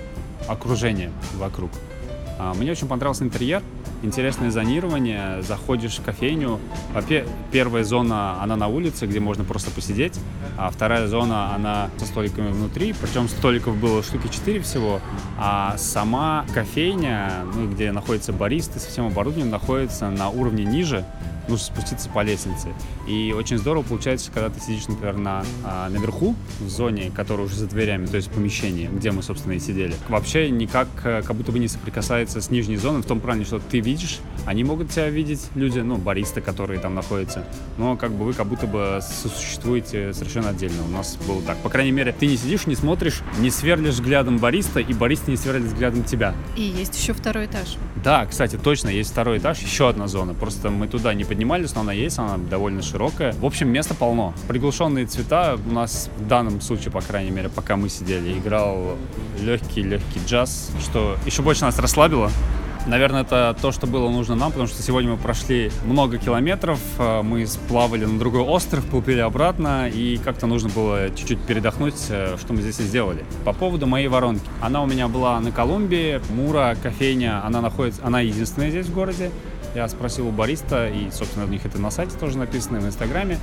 окружения 0.47 1.11
вокруг. 1.37 1.71
А, 2.39 2.53
Мне 2.53 2.71
очень 2.71 2.87
понравился 2.87 3.23
интерьер. 3.23 3.63
Интересное 4.01 4.51
зонирование. 4.51 5.41
Заходишь 5.41 5.97
в 5.97 6.03
кофейню. 6.03 6.59
Первая 7.51 7.83
зона, 7.83 8.41
она 8.41 8.55
на 8.55 8.67
улице, 8.67 9.05
где 9.05 9.19
можно 9.19 9.43
просто 9.43 9.71
посидеть. 9.71 10.19
А 10.57 10.69
вторая 10.69 11.07
зона, 11.07 11.55
она 11.55 11.89
со 11.97 12.05
столиками 12.05 12.51
внутри. 12.51 12.93
Причем 12.93 13.29
столиков 13.29 13.75
было 13.77 14.03
штуки 14.03 14.27
4 14.27 14.59
всего. 14.61 15.01
А 15.37 15.75
сама 15.77 16.45
кофейня, 16.53 17.45
ну, 17.55 17.67
где 17.69 17.91
находится 17.91 18.33
бариста 18.33 18.79
со 18.79 18.89
всем 18.89 19.07
оборудованием, 19.07 19.49
находится 19.51 20.09
на 20.09 20.29
уровне 20.29 20.65
ниже 20.65 21.05
нужно 21.51 21.65
спуститься 21.65 22.09
по 22.09 22.23
лестнице. 22.23 22.69
И 23.07 23.33
очень 23.37 23.57
здорово 23.57 23.83
получается, 23.83 24.31
когда 24.31 24.49
ты 24.49 24.59
сидишь, 24.59 24.87
например, 24.87 25.17
на, 25.17 25.43
а, 25.63 25.89
наверху, 25.89 26.35
в 26.59 26.69
зоне, 26.69 27.11
которая 27.15 27.45
уже 27.45 27.55
за 27.55 27.67
дверями, 27.67 28.05
то 28.05 28.15
есть 28.15 28.29
в 28.29 28.31
помещении, 28.31 28.87
где 28.87 29.11
мы, 29.11 29.21
собственно, 29.21 29.53
и 29.53 29.59
сидели. 29.59 29.95
Вообще 30.09 30.49
никак, 30.49 30.87
э, 31.03 31.21
как 31.21 31.35
будто 31.35 31.51
бы 31.51 31.59
не 31.59 31.67
соприкасается 31.67 32.41
с 32.41 32.49
нижней 32.49 32.77
зоной, 32.77 33.01
в 33.01 33.05
том 33.05 33.19
плане, 33.19 33.45
что 33.45 33.59
ты 33.59 33.79
видишь, 33.79 34.19
они 34.45 34.63
могут 34.63 34.89
тебя 34.89 35.09
видеть, 35.09 35.41
люди, 35.55 35.79
ну, 35.79 35.97
баристы, 35.97 36.41
которые 36.41 36.79
там 36.79 36.95
находятся, 36.95 37.45
но 37.77 37.97
как 37.97 38.11
бы 38.11 38.25
вы 38.25 38.33
как 38.33 38.47
будто 38.47 38.65
бы 38.67 38.99
существуете 39.01 40.13
совершенно 40.13 40.49
отдельно. 40.49 40.83
У 40.85 40.91
нас 40.91 41.17
было 41.27 41.41
так. 41.41 41.57
По 41.57 41.69
крайней 41.69 41.91
мере, 41.91 42.15
ты 42.17 42.27
не 42.27 42.37
сидишь, 42.37 42.65
не 42.65 42.75
смотришь, 42.75 43.21
не 43.39 43.49
сверлишь 43.49 43.95
взглядом 43.95 44.37
бариста, 44.37 44.79
и 44.79 44.93
бариста 44.93 45.29
не 45.29 45.37
сверлит 45.37 45.67
взглядом 45.67 46.03
тебя. 46.03 46.33
И 46.55 46.61
есть 46.61 46.99
еще 46.99 47.13
второй 47.13 47.45
этаж. 47.45 47.77
Да, 48.03 48.25
кстати, 48.25 48.57
точно, 48.57 48.89
есть 48.89 49.11
второй 49.11 49.37
этаж, 49.37 49.59
еще 49.59 49.89
одна 49.89 50.07
зона. 50.07 50.33
Просто 50.33 50.69
мы 50.69 50.87
туда 50.87 51.13
не 51.13 51.23
поднимались, 51.23 51.40
но 51.45 51.81
она 51.81 51.93
есть, 51.93 52.17
она 52.19 52.37
довольно 52.37 52.81
широкая. 52.81 53.33
В 53.33 53.45
общем, 53.45 53.69
места 53.69 53.93
полно. 53.93 54.33
Приглушенные 54.47 55.05
цвета 55.05 55.57
у 55.65 55.71
нас 55.71 56.09
в 56.17 56.27
данном 56.27 56.61
случае, 56.61 56.91
по 56.91 57.01
крайней 57.01 57.31
мере, 57.31 57.49
пока 57.49 57.75
мы 57.75 57.89
сидели, 57.89 58.37
играл 58.37 58.97
легкий-легкий 59.39 60.19
джаз, 60.25 60.71
что 60.81 61.17
еще 61.25 61.41
больше 61.41 61.63
нас 61.63 61.77
расслабило. 61.79 62.31
Наверное, 62.87 63.21
это 63.21 63.55
то, 63.61 63.71
что 63.71 63.85
было 63.85 64.09
нужно 64.09 64.35
нам, 64.35 64.51
потому 64.51 64.67
что 64.67 64.81
сегодня 64.81 65.11
мы 65.11 65.17
прошли 65.17 65.71
много 65.85 66.17
километров, 66.17 66.79
э, 66.97 67.21
мы 67.21 67.45
сплавали 67.45 68.05
на 68.05 68.17
другой 68.17 68.41
остров, 68.41 68.83
плыли 68.85 69.19
обратно, 69.19 69.87
и 69.87 70.17
как-то 70.17 70.47
нужно 70.47 70.69
было 70.69 71.11
чуть-чуть 71.11 71.39
передохнуть, 71.41 71.95
э, 72.09 72.37
что 72.39 72.53
мы 72.53 72.61
здесь 72.61 72.79
и 72.79 72.83
сделали. 72.83 73.23
По 73.45 73.53
поводу 73.53 73.85
моей 73.85 74.07
воронки. 74.07 74.43
Она 74.61 74.81
у 74.81 74.87
меня 74.87 75.07
была 75.07 75.39
на 75.39 75.51
Колумбии, 75.51 76.21
Мура, 76.31 76.75
кофейня, 76.81 77.45
она 77.45 77.61
находится, 77.61 78.01
она 78.03 78.21
единственная 78.21 78.71
здесь 78.71 78.87
в 78.87 78.93
городе. 78.93 79.29
Я 79.73 79.87
спросил 79.87 80.27
у 80.27 80.31
бариста, 80.31 80.87
и, 80.87 81.09
собственно, 81.11 81.45
у 81.45 81.47
них 81.47 81.65
это 81.65 81.79
на 81.79 81.91
сайте 81.91 82.17
тоже 82.17 82.37
написано, 82.37 82.79
в 82.79 82.85
Инстаграме. 82.85 83.37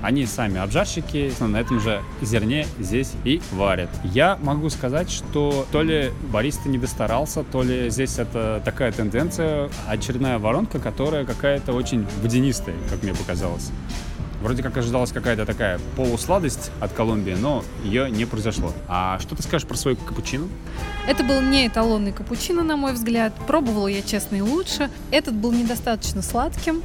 Они 0.00 0.26
сами 0.26 0.60
обжарщики, 0.60 1.32
на 1.40 1.56
этом 1.56 1.80
же 1.80 2.00
зерне 2.22 2.66
здесь 2.78 3.14
и 3.24 3.42
варят. 3.50 3.90
Я 4.04 4.38
могу 4.40 4.70
сказать, 4.70 5.10
что 5.10 5.66
то 5.72 5.82
ли 5.82 6.12
бариста 6.32 6.68
не 6.68 6.78
достарался, 6.78 7.42
то 7.42 7.64
ли 7.64 7.90
здесь 7.90 8.18
это 8.18 8.62
такая 8.64 8.92
тенденция, 8.92 9.68
очередная 9.88 10.38
воронка, 10.38 10.78
которая 10.78 11.24
какая-то 11.24 11.72
очень 11.72 12.06
водянистая, 12.22 12.76
как 12.88 13.02
мне 13.02 13.12
показалось. 13.12 13.72
Вроде 14.40 14.62
как 14.62 14.76
ожидалась 14.76 15.10
какая-то 15.10 15.44
такая 15.46 15.80
полусладость 15.96 16.70
от 16.80 16.92
Колумбии, 16.92 17.34
но 17.34 17.64
ее 17.82 18.10
не 18.10 18.24
произошло. 18.24 18.72
А 18.86 19.18
что 19.18 19.34
ты 19.34 19.42
скажешь 19.42 19.66
про 19.66 19.76
свой 19.76 19.96
капучино? 19.96 20.46
Это 21.08 21.24
был 21.24 21.40
не 21.40 21.66
эталонный 21.66 22.12
капучино, 22.12 22.62
на 22.62 22.76
мой 22.76 22.92
взгляд. 22.92 23.32
Пробовала 23.46 23.88
я, 23.88 24.02
честно, 24.02 24.36
и 24.36 24.40
лучше. 24.40 24.90
Этот 25.10 25.34
был 25.34 25.52
недостаточно 25.52 26.22
сладким. 26.22 26.82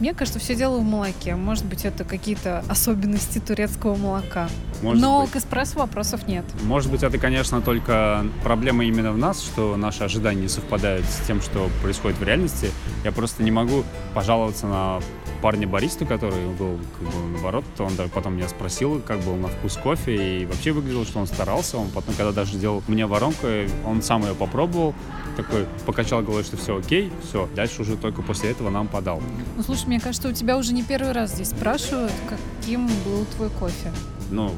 Мне 0.00 0.14
кажется, 0.14 0.38
все 0.38 0.54
дело 0.54 0.78
в 0.78 0.82
молоке. 0.82 1.34
Может 1.34 1.66
быть, 1.66 1.84
это 1.84 2.04
какие-то 2.04 2.64
особенности 2.68 3.38
турецкого 3.38 3.94
молока. 3.94 4.48
Может 4.82 5.02
Но 5.02 5.22
быть. 5.22 5.32
к 5.32 5.36
эспрессо 5.36 5.78
вопросов 5.78 6.26
нет. 6.26 6.44
Может 6.62 6.90
быть, 6.90 7.02
это, 7.02 7.18
конечно, 7.18 7.60
только 7.60 8.24
проблема 8.42 8.84
именно 8.84 9.12
в 9.12 9.18
нас, 9.18 9.42
что 9.42 9.76
наши 9.76 10.02
ожидания 10.04 10.42
не 10.42 10.48
совпадают 10.48 11.04
с 11.06 11.26
тем, 11.26 11.42
что 11.42 11.70
происходит 11.82 12.18
в 12.18 12.22
реальности. 12.22 12.70
Я 13.04 13.12
просто 13.12 13.42
не 13.42 13.50
могу 13.50 13.84
пожаловаться 14.14 14.66
на 14.66 15.00
парня 15.36 15.66
баристу, 15.66 16.06
который 16.06 16.46
был 16.46 16.78
как 16.98 17.08
бы 17.08 17.28
наоборот, 17.32 17.64
он 17.78 17.94
даже 17.96 18.10
потом 18.10 18.36
меня 18.36 18.48
спросил, 18.48 19.00
как 19.00 19.20
был 19.20 19.36
на 19.36 19.48
вкус 19.48 19.76
кофе, 19.76 20.42
и 20.42 20.46
вообще 20.46 20.72
выглядело, 20.72 21.04
что 21.04 21.18
он 21.20 21.26
старался. 21.26 21.78
Он 21.78 21.88
потом, 21.90 22.14
когда 22.14 22.32
даже 22.32 22.56
делал 22.56 22.82
мне 22.88 23.06
воронку, 23.06 23.46
он 23.84 24.02
сам 24.02 24.22
ее 24.22 24.34
попробовал, 24.34 24.94
такой 25.36 25.66
покачал 25.84 26.22
головой, 26.22 26.44
что 26.44 26.56
все 26.56 26.76
окей, 26.76 27.12
все. 27.28 27.48
Дальше 27.54 27.82
уже 27.82 27.96
только 27.96 28.22
после 28.22 28.50
этого 28.50 28.70
нам 28.70 28.88
подал. 28.88 29.22
Ну, 29.56 29.62
слушай, 29.62 29.86
мне 29.86 30.00
кажется, 30.00 30.28
у 30.28 30.32
тебя 30.32 30.56
уже 30.56 30.72
не 30.72 30.82
первый 30.82 31.12
раз 31.12 31.34
здесь 31.34 31.50
спрашивают, 31.50 32.12
каким 32.28 32.86
был 33.04 33.24
твой 33.36 33.50
кофе. 33.50 33.92
Ну, 34.30 34.52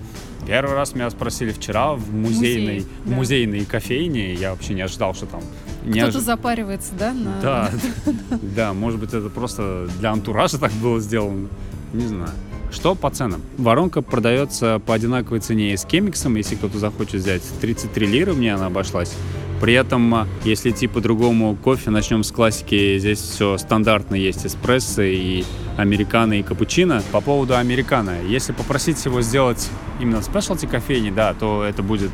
первый 0.49 0.75
раз 0.75 0.95
меня 0.95 1.11
спросили 1.11 1.53
вчера 1.53 1.93
в 1.93 2.13
музейной, 2.13 2.75
Музей, 2.75 2.87
в 3.05 3.09
да. 3.11 3.15
музейной 3.17 3.65
кофейне. 3.67 4.35
Я 4.35 4.53
вообще 4.53 4.73
не 4.75 4.81
ожидал, 4.81 5.15
что 5.15 5.27
там... 5.27 5.43
Не 5.85 6.01
Кто-то 6.01 6.19
ожи- 6.19 6.25
запаривается, 6.25 6.93
да? 6.99 7.13
На... 7.13 7.41
Да, 7.41 7.71
да, 8.57 8.73
может 8.73 8.99
быть, 8.99 9.13
это 9.13 9.29
просто 9.29 9.89
для 10.01 10.11
антуража 10.11 10.59
так 10.59 10.73
было 10.73 11.01
сделано. 11.01 11.49
Не 11.93 12.07
знаю. 12.07 12.31
Что 12.71 12.95
по 12.95 13.11
ценам? 13.11 13.43
Воронка 13.59 14.03
продается 14.03 14.81
по 14.85 14.95
одинаковой 14.95 15.41
цене 15.41 15.73
и 15.73 15.77
с 15.77 15.85
кемиксом, 15.85 16.35
если 16.37 16.55
кто-то 16.55 16.79
захочет 16.79 17.15
взять. 17.21 17.43
33 17.61 18.07
лиры 18.07 18.33
мне 18.35 18.55
она 18.55 18.67
обошлась. 18.67 19.15
При 19.61 19.75
этом, 19.75 20.15
а, 20.15 20.29
если 20.45 20.71
идти 20.71 20.87
по-другому 20.87 21.57
кофе, 21.57 21.91
начнем 21.91 22.23
с 22.23 22.31
классики. 22.31 22.99
Здесь 22.99 23.19
все 23.19 23.59
стандартно 23.59 24.15
есть 24.15 24.47
эспрессо 24.47 25.03
и 25.03 25.45
американо 25.77 26.35
и 26.35 26.43
капучино. 26.43 27.03
По 27.11 27.21
поводу 27.21 27.57
американо, 27.57 28.17
если 28.27 28.53
попросить 28.53 29.05
его 29.05 29.21
сделать 29.21 29.69
именно 30.01 30.21
в 30.21 30.25
спешлти 30.25 30.67
кофейне, 30.67 31.11
да, 31.11 31.35
то 31.35 31.63
это 31.65 31.83
будет 31.83 32.11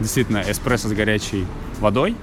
действительно 0.00 0.42
эспрессо 0.48 0.88
с 0.88 0.92
горячей 0.92 1.46
водой. 1.80 2.16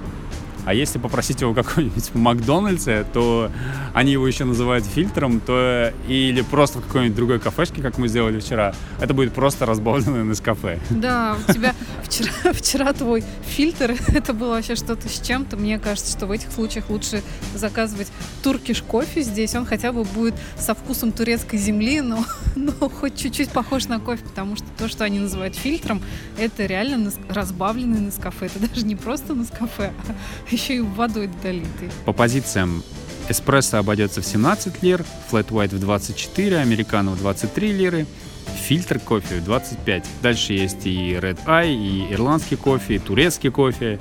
А 0.64 0.74
если 0.74 0.98
попросить 0.98 1.40
его 1.40 1.54
какой-нибудь 1.64 2.14
Макдональдсе, 2.14 3.04
то 3.12 3.50
они 3.92 4.12
его 4.12 4.26
еще 4.26 4.44
называют 4.44 4.84
фильтром, 4.84 5.40
то 5.40 5.92
или 6.08 6.42
просто 6.42 6.78
в 6.78 6.86
какой-нибудь 6.86 7.16
другой 7.16 7.38
кафешке, 7.38 7.82
как 7.82 7.98
мы 7.98 8.08
сделали 8.08 8.40
вчера, 8.40 8.74
это 9.00 9.14
будет 9.14 9.32
просто 9.32 9.66
разбавленное 9.66 10.24
Нескафе. 10.24 10.80
Да, 11.04 11.36
у 11.48 11.52
тебя 11.52 11.74
вчера, 12.02 12.30
вчера 12.52 12.92
твой 12.92 13.24
фильтр, 13.42 13.94
это 14.08 14.32
было 14.32 14.54
вообще 14.54 14.74
что-то 14.74 15.08
с 15.08 15.20
чем-то. 15.20 15.56
Мне 15.56 15.78
кажется, 15.78 16.16
что 16.16 16.26
в 16.26 16.30
этих 16.30 16.50
случаях 16.52 16.88
лучше 16.88 17.22
заказывать 17.54 18.08
туркиш 18.42 18.82
кофе 18.82 19.22
здесь. 19.22 19.54
Он 19.54 19.66
хотя 19.66 19.92
бы 19.92 20.04
будет 20.04 20.34
со 20.58 20.74
вкусом 20.74 21.12
турецкой 21.12 21.58
земли, 21.58 22.00
но, 22.00 22.24
но 22.56 22.72
хоть 22.88 23.16
чуть-чуть 23.16 23.50
похож 23.50 23.86
на 23.86 24.00
кофе, 24.00 24.24
потому 24.24 24.56
что 24.56 24.66
то, 24.78 24.88
что 24.88 25.04
они 25.04 25.18
называют 25.18 25.54
фильтром, 25.56 26.02
это 26.38 26.64
реально 26.66 27.10
разбавленный 27.28 28.00
Нескафе. 28.00 28.46
Это 28.46 28.68
даже 28.68 28.86
не 28.86 28.96
просто 28.96 29.34
Нескафе, 29.34 29.92
а 30.08 30.53
еще 30.54 30.76
и 30.76 30.80
водой 30.80 31.28
долитый. 31.42 31.90
По 32.04 32.12
позициям 32.12 32.82
эспрессо 33.28 33.78
обойдется 33.78 34.22
в 34.22 34.26
17 34.26 34.82
лир, 34.82 35.04
флэт 35.28 35.50
white 35.50 35.74
в 35.74 35.80
24, 35.80 36.58
американо 36.58 37.12
в 37.12 37.18
23 37.18 37.72
лиры, 37.72 38.06
фильтр 38.54 38.98
кофе 38.98 39.36
в 39.36 39.44
25. 39.44 40.04
Дальше 40.22 40.52
есть 40.52 40.86
и 40.86 41.14
Red 41.14 41.44
Eye, 41.46 41.74
и 41.74 42.12
ирландский 42.12 42.56
кофе, 42.56 42.96
и 42.96 42.98
турецкий 42.98 43.50
кофе. 43.50 43.98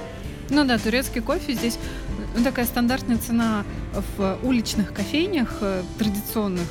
Ну 0.50 0.66
да, 0.66 0.78
турецкий 0.78 1.22
кофе 1.22 1.54
здесь 1.54 1.78
ну, 2.36 2.44
такая 2.44 2.66
стандартная 2.66 3.18
цена 3.18 3.64
в 4.18 4.38
уличных 4.44 4.94
кофейнях 4.94 5.58
э, 5.62 5.84
традиционных 5.98 6.68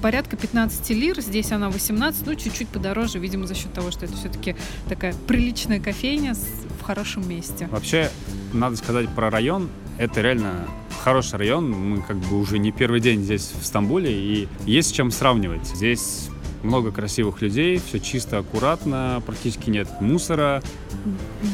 порядка 0.00 0.36
15 0.36 0.90
лир, 0.90 1.20
здесь 1.20 1.52
она 1.52 1.70
18, 1.70 2.26
ну 2.26 2.34
чуть-чуть 2.34 2.68
подороже, 2.68 3.18
видимо, 3.18 3.46
за 3.46 3.54
счет 3.54 3.72
того, 3.72 3.90
что 3.90 4.04
это 4.04 4.16
все-таки 4.16 4.56
такая 4.88 5.14
приличная 5.26 5.80
кофейня 5.80 6.34
в 6.34 6.82
хорошем 6.82 7.28
месте. 7.28 7.68
Вообще, 7.70 8.10
надо 8.52 8.76
сказать 8.76 9.08
про 9.10 9.30
район. 9.30 9.68
Это 9.98 10.22
реально 10.22 10.66
хороший 11.02 11.38
район. 11.38 11.70
Мы 11.70 12.02
как 12.02 12.16
бы 12.16 12.38
уже 12.38 12.58
не 12.58 12.72
первый 12.72 13.00
день 13.00 13.22
здесь, 13.22 13.52
в 13.58 13.64
Стамбуле, 13.64 14.12
и 14.12 14.48
есть 14.64 14.90
с 14.90 14.92
чем 14.92 15.10
сравнивать. 15.10 15.66
Здесь 15.66 16.28
много 16.62 16.90
красивых 16.90 17.40
людей, 17.42 17.80
все 17.84 18.00
чисто, 18.00 18.38
аккуратно, 18.38 19.22
практически 19.24 19.70
нет 19.70 19.88
мусора. 20.00 20.62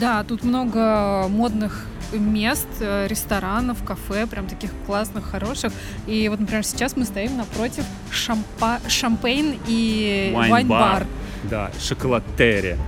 Да, 0.01 0.25
тут 0.25 0.43
много 0.43 1.27
модных 1.29 1.87
мест, 2.13 2.67
э, 2.81 3.07
ресторанов, 3.09 3.83
кафе, 3.85 4.27
прям 4.27 4.47
таких 4.47 4.71
классных, 4.87 5.25
хороших. 5.25 5.73
И 6.07 6.29
вот, 6.29 6.41
например, 6.41 6.65
сейчас 6.65 6.97
мы 6.97 7.05
стоим 7.05 7.37
напротив 7.37 7.85
шампа... 8.11 8.81
шампейн 8.89 9.59
и 9.67 10.33
вайн-бар. 10.35 11.07
Да, 11.45 11.71
шоколадтерия. 11.81 12.79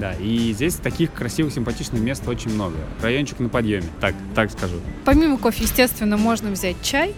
Да, 0.00 0.14
и 0.14 0.52
здесь 0.54 0.76
таких 0.76 1.12
красивых, 1.12 1.52
симпатичных 1.52 2.00
мест 2.00 2.26
очень 2.26 2.54
много. 2.54 2.76
Райончик 3.02 3.38
на 3.38 3.50
подъеме, 3.50 3.86
так, 4.00 4.14
так 4.34 4.50
скажу. 4.50 4.76
Помимо 5.04 5.36
кофе, 5.36 5.64
естественно, 5.64 6.16
можно 6.16 6.50
взять 6.50 6.76
чай. 6.82 7.14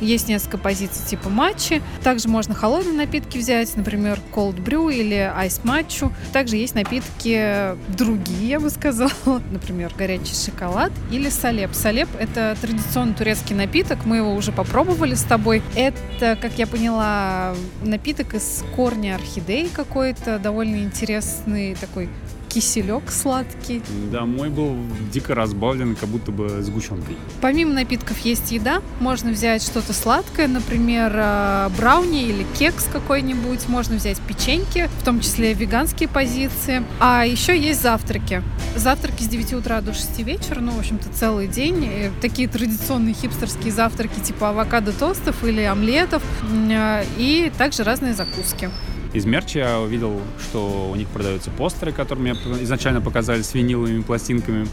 Есть 0.00 0.28
несколько 0.28 0.58
позиций 0.58 1.06
типа 1.06 1.28
матчи. 1.28 1.82
Также 2.02 2.28
можно 2.28 2.54
холодные 2.54 2.94
напитки 2.94 3.38
взять, 3.38 3.76
например, 3.76 4.18
cold 4.32 4.62
brew 4.62 4.92
или 4.94 5.32
ice 5.38 5.60
матчу. 5.64 6.12
Также 6.32 6.56
есть 6.56 6.74
напитки 6.74 7.76
другие, 7.96 8.48
я 8.48 8.60
бы 8.60 8.70
сказала. 8.70 9.10
Например, 9.50 9.92
горячий 9.96 10.34
шоколад 10.34 10.92
или 11.10 11.28
салеп. 11.28 11.74
Салеп— 11.74 12.08
это 12.18 12.56
традиционный 12.60 13.14
турецкий 13.14 13.54
напиток. 13.54 14.04
Мы 14.04 14.16
его 14.16 14.34
уже 14.34 14.52
попробовали 14.52 15.14
с 15.14 15.22
тобой. 15.22 15.62
Это, 15.74 16.36
как 16.40 16.58
я 16.58 16.66
поняла, 16.66 17.54
напиток 17.82 18.34
из 18.34 18.64
корня 18.74 19.16
орхидеи 19.16 19.68
какой-то. 19.68 20.38
Довольно 20.38 20.76
интересный 20.76 21.74
такой 21.74 22.08
киселек 22.50 23.10
сладкий. 23.10 23.82
Да, 24.10 24.26
мой 24.26 24.50
был 24.50 24.76
дико 25.12 25.34
разбавлен, 25.34 25.94
как 25.96 26.08
будто 26.08 26.32
бы 26.32 26.62
сгущенкой. 26.62 27.16
Помимо 27.40 27.72
напитков 27.72 28.18
есть 28.20 28.50
еда. 28.52 28.82
Можно 28.98 29.30
взять 29.30 29.62
что-то 29.62 29.92
сладкое, 29.92 30.48
например, 30.48 31.12
э, 31.14 31.68
брауни 31.78 32.24
или 32.24 32.44
кекс 32.58 32.88
какой-нибудь. 32.92 33.68
Можно 33.68 33.96
взять 33.96 34.18
печеньки, 34.20 34.88
в 35.00 35.04
том 35.04 35.20
числе 35.20 35.54
веганские 35.54 36.08
позиции. 36.08 36.82
А 36.98 37.24
еще 37.24 37.58
есть 37.58 37.82
завтраки. 37.82 38.42
Завтраки 38.76 39.22
с 39.22 39.28
9 39.28 39.52
утра 39.54 39.80
до 39.80 39.94
6 39.94 40.20
вечера, 40.20 40.60
ну, 40.60 40.72
в 40.72 40.78
общем-то, 40.80 41.08
целый 41.10 41.46
день. 41.46 41.84
И 41.84 42.10
такие 42.20 42.48
традиционные 42.48 43.14
хипстерские 43.14 43.72
завтраки 43.72 44.18
типа 44.20 44.50
авокадо 44.50 44.92
тостов 44.92 45.44
или 45.44 45.62
омлетов. 45.62 46.22
Э, 46.70 47.04
И 47.16 47.52
также 47.56 47.84
разные 47.84 48.14
закуски. 48.14 48.70
Из 49.12 49.24
мерча 49.26 49.58
я 49.58 49.80
увидел, 49.80 50.20
что 50.38 50.88
у 50.90 50.94
них 50.94 51.08
продаются 51.08 51.50
постеры, 51.50 51.92
которые 51.92 52.32
мне 52.32 52.62
изначально 52.62 53.00
показали 53.00 53.42
с 53.42 53.54
виниловыми 53.54 54.02
пластинками. 54.02 54.66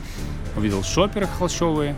Увидел 0.56 0.84
шоперы 0.84 1.28
холщовые. 1.28 1.96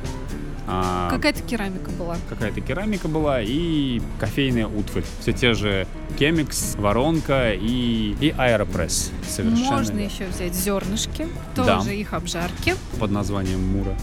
а, 0.68 1.10
Какая-то 1.10 1.42
керамика 1.42 1.90
была. 1.92 2.16
какая-то 2.30 2.62
керамика 2.62 3.08
была 3.08 3.42
и 3.42 4.02
кофейная 4.20 4.68
утварь. 4.68 5.04
Все 5.20 5.34
те 5.34 5.54
же 5.54 5.88
Кемикс, 6.18 6.76
Воронка 6.76 7.54
и, 7.54 8.16
и 8.22 8.34
Аэропресс. 8.38 9.12
Совершенно 9.28 9.72
Можно 9.72 10.00
еще 10.00 10.26
взять 10.28 10.54
зернышки, 10.54 11.28
Да. 11.56 11.78
тоже 11.80 11.96
их 11.96 12.14
обжарки. 12.14 12.76
под 13.00 13.12
названием 13.12 13.62
Мура. 13.66 13.96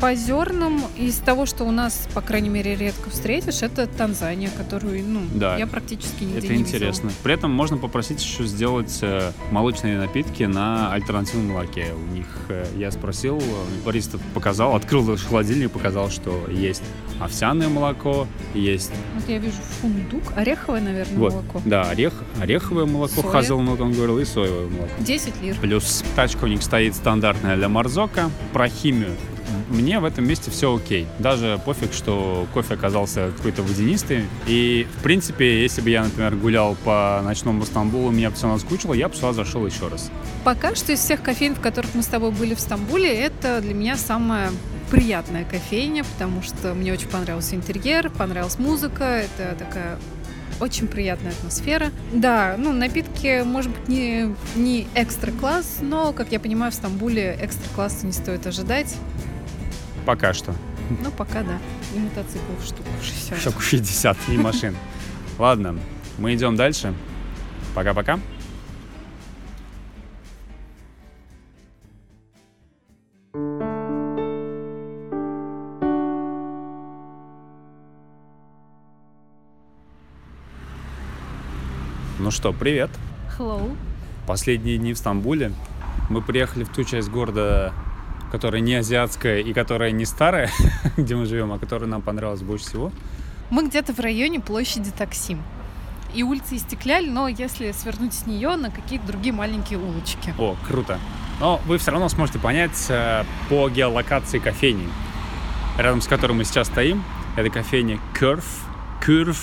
По 0.00 0.14
зернам, 0.14 0.80
из 0.96 1.16
того, 1.16 1.44
что 1.44 1.64
у 1.64 1.70
нас, 1.70 2.08
по 2.14 2.22
крайней 2.22 2.48
мере, 2.48 2.74
редко 2.74 3.10
встретишь, 3.10 3.60
это 3.60 3.86
Танзания, 3.86 4.48
которую, 4.56 5.04
ну, 5.06 5.20
Да. 5.34 5.58
я 5.58 5.66
практически 5.66 6.24
нигде 6.24 6.38
Это 6.38 6.54
не 6.54 6.60
интересно. 6.60 7.10
При 7.22 7.34
этом 7.34 7.50
можно 7.50 7.76
попросить 7.76 8.22
еще 8.22 8.44
сделать 8.46 8.98
э, 9.02 9.32
молочные 9.50 9.98
напитки 9.98 10.44
на 10.44 10.90
альтернативном 10.92 11.48
молоке. 11.48 11.88
У 11.92 12.14
них 12.14 12.26
э, 12.48 12.64
я 12.76 12.90
спросил, 12.92 13.42
бариста 13.84 14.18
показал, 14.32 14.74
открыл 14.74 15.16
холодильник, 15.18 15.70
показал, 15.70 16.08
что 16.08 16.46
есть 16.48 16.82
овсяное 17.20 17.68
молоко, 17.68 18.26
есть. 18.54 18.92
Вот 19.14 19.28
я 19.28 19.36
вижу 19.36 19.58
фундук, 19.82 20.22
ореховое, 20.34 20.80
наверное, 20.80 21.18
вот, 21.18 21.32
молоко. 21.34 21.62
да, 21.66 21.82
орех, 21.90 22.14
ореховое 22.40 22.86
молоко, 22.86 23.20
Соя. 23.20 23.30
хазелнут, 23.32 23.78
он 23.82 23.92
говорил, 23.92 24.18
и 24.18 24.24
соевое 24.24 24.66
молоко. 24.68 24.94
10 25.00 25.42
лир. 25.42 25.56
Плюс 25.60 26.02
тачка 26.16 26.44
у 26.44 26.46
них 26.46 26.62
стоит 26.62 26.94
стандартная 26.94 27.56
для 27.56 27.68
Марзока. 27.68 28.30
Про 28.54 28.68
химию. 28.68 29.14
Мне 29.68 30.00
в 30.00 30.04
этом 30.04 30.26
месте 30.26 30.50
все 30.50 30.74
окей. 30.74 31.06
Даже 31.18 31.60
пофиг, 31.64 31.92
что 31.92 32.46
кофе 32.52 32.74
оказался 32.74 33.32
какой-то 33.36 33.62
водянистый. 33.62 34.24
И, 34.46 34.86
в 34.98 35.02
принципе, 35.02 35.62
если 35.62 35.80
бы 35.80 35.90
я, 35.90 36.04
например, 36.04 36.36
гулял 36.36 36.76
по 36.84 37.20
ночному 37.24 37.64
Стамбулу, 37.64 38.10
меня 38.10 38.30
бы 38.30 38.36
все 38.36 38.48
наскучило, 38.48 38.94
я 38.94 39.08
бы 39.08 39.14
сюда 39.14 39.32
зашел 39.32 39.66
еще 39.66 39.88
раз. 39.88 40.10
Пока 40.44 40.74
что 40.74 40.92
из 40.92 41.00
всех 41.00 41.22
кофеин, 41.22 41.54
в 41.54 41.60
которых 41.60 41.94
мы 41.94 42.02
с 42.02 42.06
тобой 42.06 42.30
были 42.30 42.54
в 42.54 42.60
Стамбуле, 42.60 43.12
это 43.12 43.60
для 43.60 43.74
меня 43.74 43.96
самая 43.96 44.50
приятная 44.90 45.44
кофейня, 45.44 46.04
потому 46.04 46.42
что 46.42 46.74
мне 46.74 46.92
очень 46.92 47.08
понравился 47.08 47.54
интерьер, 47.54 48.10
понравилась 48.10 48.58
музыка, 48.58 49.04
это 49.04 49.54
такая 49.56 49.98
очень 50.60 50.88
приятная 50.88 51.32
атмосфера. 51.32 51.90
Да, 52.12 52.56
ну, 52.58 52.72
напитки, 52.72 53.42
может 53.44 53.72
быть, 53.72 53.88
не, 53.88 54.34
не 54.56 54.86
экстра 54.94 55.32
класс, 55.32 55.78
но, 55.80 56.12
как 56.12 56.32
я 56.32 56.40
понимаю, 56.40 56.70
в 56.70 56.74
Стамбуле 56.74 57.38
экстра 57.40 57.68
класса 57.74 58.06
не 58.06 58.12
стоит 58.12 58.46
ожидать. 58.46 58.94
Пока 60.10 60.34
что. 60.34 60.52
Ну, 61.04 61.12
пока 61.12 61.44
да. 61.44 61.56
И 61.94 61.98
мотоциклов 62.00 62.64
штук 62.64 62.84
60. 63.00 63.38
Штук 63.38 63.62
60 63.62 64.16
и 64.30 64.38
машин. 64.38 64.76
Ладно, 65.38 65.78
мы 66.18 66.34
идем 66.34 66.56
дальше. 66.56 66.92
Пока-пока. 67.76 68.18
Ну 82.18 82.32
что, 82.32 82.52
привет. 82.52 82.90
Hello. 83.38 83.76
Последние 84.26 84.76
дни 84.76 84.92
в 84.92 84.98
Стамбуле. 84.98 85.52
Мы 86.08 86.20
приехали 86.20 86.64
в 86.64 86.70
ту 86.70 86.82
часть 86.82 87.10
города, 87.10 87.72
которая 88.30 88.60
не 88.60 88.74
азиатская 88.74 89.40
и 89.40 89.52
которая 89.52 89.90
не 89.90 90.04
старая, 90.04 90.50
где 90.96 91.16
мы 91.16 91.26
живем, 91.26 91.52
а 91.52 91.58
которая 91.58 91.88
нам 91.88 92.02
понравилась 92.02 92.42
больше 92.42 92.66
всего. 92.66 92.92
Мы 93.50 93.66
где-то 93.66 93.92
в 93.92 93.98
районе 94.00 94.40
площади 94.40 94.90
Таксим. 94.96 95.42
И 96.14 96.22
улицы 96.22 96.56
Истекляль, 96.56 97.08
но 97.08 97.28
если 97.28 97.72
свернуть 97.72 98.14
с 98.14 98.26
нее 98.26 98.56
на 98.56 98.70
какие-то 98.70 99.06
другие 99.06 99.32
маленькие 99.32 99.78
улочки. 99.78 100.34
О, 100.38 100.56
круто. 100.66 100.98
Но 101.40 101.60
вы 101.66 101.78
все 101.78 101.92
равно 101.92 102.08
сможете 102.08 102.38
понять 102.38 102.86
э, 102.88 103.24
по 103.48 103.68
геолокации 103.68 104.38
кофейни, 104.38 104.88
рядом 105.78 106.00
с 106.00 106.06
которой 106.06 106.32
мы 106.32 106.44
сейчас 106.44 106.66
стоим. 106.66 107.04
Это 107.36 107.48
кофейня 107.48 107.98
Curve, 108.14 108.44
Curve, 109.06 109.38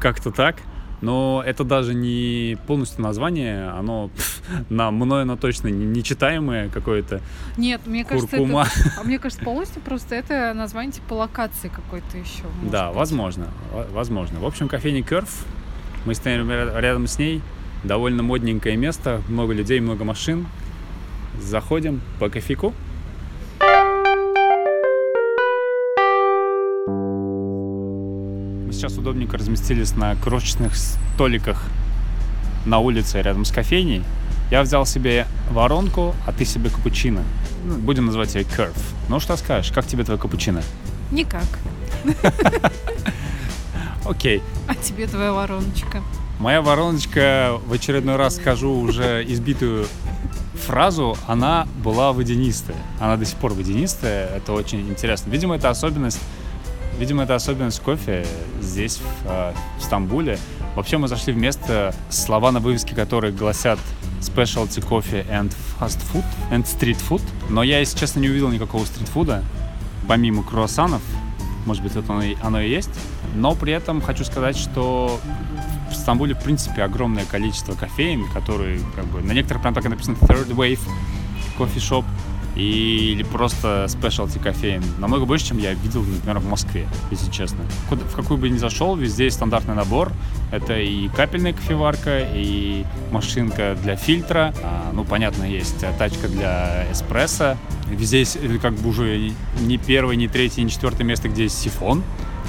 как-то 0.00 0.30
так. 0.30 0.56
Но 1.02 1.42
это 1.44 1.64
даже 1.64 1.94
не 1.94 2.56
полностью 2.66 3.02
название, 3.02 3.68
оно 3.70 4.08
пф, 4.16 4.40
на 4.70 4.90
мною 4.90 5.22
оно 5.22 5.36
точно 5.36 5.68
не- 5.68 5.84
нечитаемое 5.84 6.68
какое-то. 6.70 7.20
Нет, 7.56 7.82
мне 7.86 8.04
кажется, 8.04 8.36
это... 8.36 8.66
А 9.00 9.02
мне 9.04 9.18
кажется, 9.20 9.44
полностью 9.44 9.82
просто 9.82 10.14
это 10.14 10.54
название 10.54 10.92
типа 10.92 11.14
локации 11.14 11.68
какой-то 11.68 12.16
еще. 12.16 12.44
Да, 12.70 12.88
быть. 12.88 12.96
возможно, 12.96 13.48
во- 13.72 13.86
возможно. 13.92 14.38
В 14.38 14.46
общем, 14.46 14.68
кофейня 14.68 15.00
Curve, 15.00 15.28
мы 16.06 16.14
стоим 16.14 16.48
ря- 16.48 16.80
рядом 16.80 17.06
с 17.08 17.18
ней, 17.18 17.42
довольно 17.84 18.22
модненькое 18.22 18.76
место, 18.76 19.20
много 19.28 19.52
людей, 19.52 19.80
много 19.80 20.04
машин. 20.04 20.46
Заходим 21.40 22.00
по 22.20 22.28
кофейку. 22.28 22.72
Сейчас 28.82 28.98
удобненько 28.98 29.38
разместились 29.38 29.94
на 29.94 30.16
крошечных 30.16 30.74
столиках 30.74 31.62
на 32.66 32.80
улице 32.80 33.22
рядом 33.22 33.44
с 33.44 33.52
кофейней. 33.52 34.02
Я 34.50 34.62
взял 34.62 34.86
себе 34.86 35.28
воронку, 35.52 36.16
а 36.26 36.32
ты 36.32 36.44
себе 36.44 36.68
капучино. 36.68 37.22
Ну, 37.64 37.76
Будем 37.76 38.06
называть 38.06 38.34
ее 38.34 38.42
Curve. 38.42 38.76
Ну, 39.08 39.20
что 39.20 39.36
скажешь, 39.36 39.70
как 39.70 39.86
тебе 39.86 40.02
твой 40.02 40.18
капучино? 40.18 40.64
Никак. 41.12 41.44
Окей. 44.04 44.42
А 44.66 44.74
тебе 44.74 45.06
твоя 45.06 45.32
вороночка. 45.32 46.02
Моя 46.40 46.60
вороночка, 46.60 47.60
в 47.64 47.72
очередной 47.72 48.16
раз 48.16 48.34
скажу 48.34 48.72
уже 48.72 49.24
избитую 49.28 49.86
фразу, 50.54 51.16
она 51.28 51.68
была 51.84 52.12
водянистая. 52.12 52.78
Она 52.98 53.16
до 53.16 53.24
сих 53.26 53.36
пор 53.38 53.52
водянистая, 53.52 54.26
это 54.26 54.52
очень 54.52 54.80
интересно. 54.88 55.30
Видимо, 55.30 55.54
это 55.54 55.70
особенность 55.70 56.18
Видимо, 57.02 57.24
это 57.24 57.34
особенность 57.34 57.80
кофе 57.80 58.24
здесь, 58.60 58.98
в, 58.98 59.26
э, 59.26 59.52
в 59.76 59.82
Стамбуле. 59.82 60.38
Вообще 60.76 60.98
мы 60.98 61.08
зашли 61.08 61.32
в 61.32 61.36
место, 61.36 61.92
слова 62.10 62.52
на 62.52 62.60
вывеске 62.60 62.94
которые 62.94 63.32
гласят 63.32 63.80
Specialty 64.20 64.88
Coffee 64.88 65.28
and 65.28 65.52
Fast 65.80 65.98
Food 66.12 66.22
and 66.52 66.62
Street 66.62 67.02
Food. 67.10 67.20
Но 67.50 67.64
я, 67.64 67.80
если 67.80 67.98
честно, 67.98 68.20
не 68.20 68.28
увидел 68.28 68.50
никакого 68.50 68.84
стритфуда, 68.84 69.42
помимо 70.06 70.44
круассанов. 70.44 71.02
Может 71.66 71.82
быть, 71.82 71.96
это 71.96 72.12
оно 72.12 72.22
и, 72.22 72.36
оно 72.40 72.60
и 72.60 72.70
есть. 72.70 72.90
Но 73.34 73.56
при 73.56 73.72
этом 73.72 74.00
хочу 74.00 74.24
сказать, 74.24 74.56
что 74.56 75.18
в 75.90 75.94
Стамбуле, 75.96 76.36
в 76.36 76.44
принципе, 76.44 76.84
огромное 76.84 77.24
количество 77.24 77.74
кофеин, 77.74 78.30
которые, 78.32 78.78
как 78.94 79.06
бы, 79.06 79.22
на 79.22 79.32
некоторых 79.32 79.62
прям 79.62 79.74
так 79.74 79.84
и 79.86 79.88
написано 79.88 80.14
Third 80.20 80.54
Wave 80.54 80.78
Coffee 81.58 81.78
Shop 81.78 82.04
и- 82.56 83.12
или 83.12 83.22
просто 83.22 83.86
specialty 83.88 84.40
кофеин. 84.42 84.82
Намного 84.98 85.24
больше, 85.24 85.48
чем 85.48 85.58
я 85.58 85.72
видел, 85.74 86.02
например, 86.02 86.38
в 86.38 86.48
Москве, 86.48 86.86
если 87.10 87.30
честно. 87.30 87.58
Куда- 87.88 88.04
в 88.04 88.14
какую 88.14 88.38
бы 88.38 88.48
ни 88.48 88.58
зашел, 88.58 88.96
везде 88.96 89.24
есть 89.24 89.36
стандартный 89.36 89.74
набор. 89.74 90.12
Это 90.50 90.78
и 90.78 91.08
капельная 91.08 91.52
кофеварка, 91.52 92.20
и 92.34 92.84
машинка 93.10 93.76
для 93.82 93.96
фильтра. 93.96 94.54
А, 94.62 94.90
ну, 94.92 95.04
понятно, 95.04 95.44
есть 95.44 95.80
тачка 95.98 96.28
для 96.28 96.86
эспрессо. 96.92 97.56
Везде 97.90 98.20
есть 98.20 98.38
как 98.60 98.74
бы 98.74 98.88
уже 98.88 99.32
не 99.60 99.78
первое, 99.78 100.16
не 100.16 100.28
третье, 100.28 100.62
не 100.62 100.70
четвертое 100.70 101.04
место, 101.04 101.28
где 101.28 101.44
есть 101.44 101.58
сифон 101.58 102.02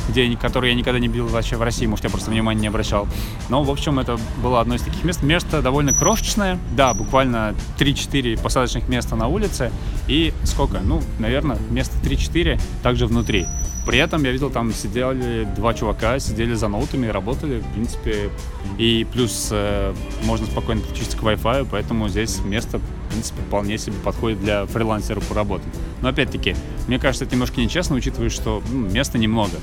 ни- 0.10 0.36
который 0.36 0.70
я 0.72 0.76
никогда 0.76 1.00
не 1.00 1.08
видел 1.08 1.28
вообще 1.28 1.56
в 1.56 1.62
России, 1.62 1.86
может, 1.86 2.06
я 2.06 2.10
просто 2.10 2.32
внимания 2.32 2.62
не 2.62 2.68
обращал. 2.68 3.08
Но, 3.50 3.64
в 3.64 3.70
общем, 3.72 4.00
это 4.00 4.18
было 4.42 4.62
одно 4.62 4.76
из 4.76 4.82
таких 4.82 5.04
мест. 5.04 5.24
Место 5.24 5.62
довольно 5.62 5.94
крошечное, 5.94 6.60
да, 6.76 6.94
буквально 6.94 7.56
3-4 7.78 8.42
посадочных 8.42 8.88
места 8.90 9.16
на 9.16 9.28
улице, 9.28 9.72
и 10.08 10.34
сколько? 10.44 10.80
Ну, 10.80 11.02
наверное, 11.20 11.58
место 11.70 11.96
3-4 12.04 12.60
также 12.82 13.08
внутри. 13.08 13.46
При 13.86 13.98
этом 14.00 14.24
я 14.24 14.32
видел, 14.32 14.50
там 14.50 14.74
сидели 14.74 15.46
два 15.58 15.74
чувака, 15.74 16.18
сидели 16.20 16.54
за 16.54 16.70
ноутами, 16.70 17.08
работали, 17.08 17.60
в 17.60 17.74
принципе, 17.74 18.30
и 18.78 19.06
плюс 19.12 19.50
э, 19.52 19.94
можно 20.24 20.46
спокойно 20.46 20.80
подключиться 20.82 21.18
к 21.18 21.22
Wi-Fi, 21.22 21.68
поэтому 21.70 22.08
здесь 22.08 22.40
место, 22.46 22.80
принципе, 23.14 23.42
вполне 23.44 23.78
себе 23.78 23.96
подходит 24.04 24.40
для 24.42 24.66
фрилансера 24.66 25.20
поработать. 25.22 25.68
Но 26.02 26.10
опять-таки, 26.10 26.56
мне 26.88 27.00
кажется, 27.00 27.26
это 27.26 27.36
немножко 27.36 27.62
нечестно, 27.62 27.96
учитывая, 27.96 28.30
что 28.30 28.62
ну, 28.72 28.90
места 28.90 29.18
немного. 29.18 29.58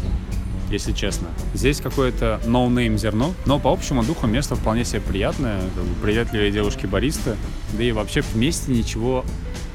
если 0.71 0.93
честно. 0.93 1.27
Здесь 1.53 1.81
какое-то 1.81 2.41
no-name 2.47 2.97
зерно, 2.97 3.35
но 3.45 3.59
по 3.59 3.73
общему 3.73 4.05
духу 4.05 4.29
место 4.29 4.55
вполне 4.55 4.85
себе 4.85 5.01
приятное, 5.01 5.61
как 5.75 5.83
бы 5.85 5.95
приветливые 6.01 6.53
девушки 6.53 6.87
бариста, 6.87 7.37
да 7.77 7.83
и 7.83 7.91
вообще 7.91 8.21
вместе 8.21 8.71
ничего 8.71 9.25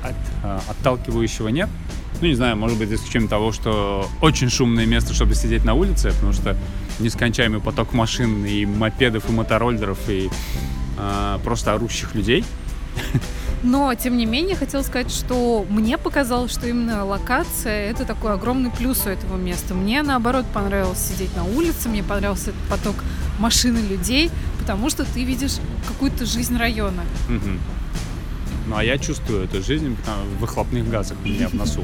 от- 0.01 0.15
а, 0.41 0.61
отталкивающего 0.69 1.49
нет. 1.49 1.67
Ну, 2.21 2.27
не 2.27 2.33
знаю, 2.35 2.55
может 2.55 2.77
быть, 2.77 2.87
за 2.87 2.95
исключением 2.95 3.27
того, 3.27 3.51
что 3.51 4.07
очень 4.21 4.49
шумное 4.49 4.85
место, 4.85 5.13
чтобы 5.13 5.35
сидеть 5.35 5.65
на 5.65 5.73
улице, 5.73 6.11
потому 6.13 6.31
что 6.31 6.55
нескончаемый 6.99 7.59
поток 7.59 7.91
машин 7.91 8.45
и 8.45 8.65
мопедов, 8.65 9.29
и 9.29 9.33
мотороллеров, 9.33 9.99
и 10.07 10.29
а, 10.97 11.39
просто 11.43 11.73
орущих 11.73 12.15
людей. 12.15 12.45
Но, 13.65 13.91
тем 13.95 14.15
не 14.15 14.27
менее, 14.27 14.55
хотела 14.55 14.83
сказать, 14.83 15.11
что 15.11 15.65
мне 15.67 15.97
показалось, 15.97 16.51
что 16.51 16.67
именно 16.67 17.03
локация— 17.03 17.89
это 17.91 18.05
такой 18.05 18.33
огромный 18.33 18.69
плюс 18.69 19.07
у 19.07 19.09
этого 19.09 19.37
места. 19.37 19.73
Мне, 19.73 20.03
наоборот, 20.03 20.45
понравилось 20.53 20.99
сидеть 20.99 21.35
на 21.35 21.43
улице, 21.45 21.89
мне 21.89 22.03
понравился 22.03 22.51
этот 22.51 22.61
поток 22.69 22.95
машин 23.39 23.75
и 23.75 23.81
людей, 23.81 24.29
потому 24.59 24.91
что 24.91 25.03
ты 25.03 25.23
видишь 25.23 25.57
какую-то 25.87 26.27
жизнь 26.27 26.55
района. 26.55 27.01
Мгм. 27.27 27.59
Ну, 28.67 28.77
а 28.77 28.83
я 28.83 28.99
чувствую 28.99 29.45
эту 29.45 29.63
жизнь 29.63 29.95
в 29.95 30.39
выхлопных 30.39 30.87
газах 30.87 31.17
у 31.25 31.27
меня 31.27 31.47
в 31.47 31.53
носу. 31.55 31.83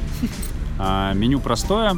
А, 0.78 1.14
меню 1.14 1.40
простое. 1.40 1.98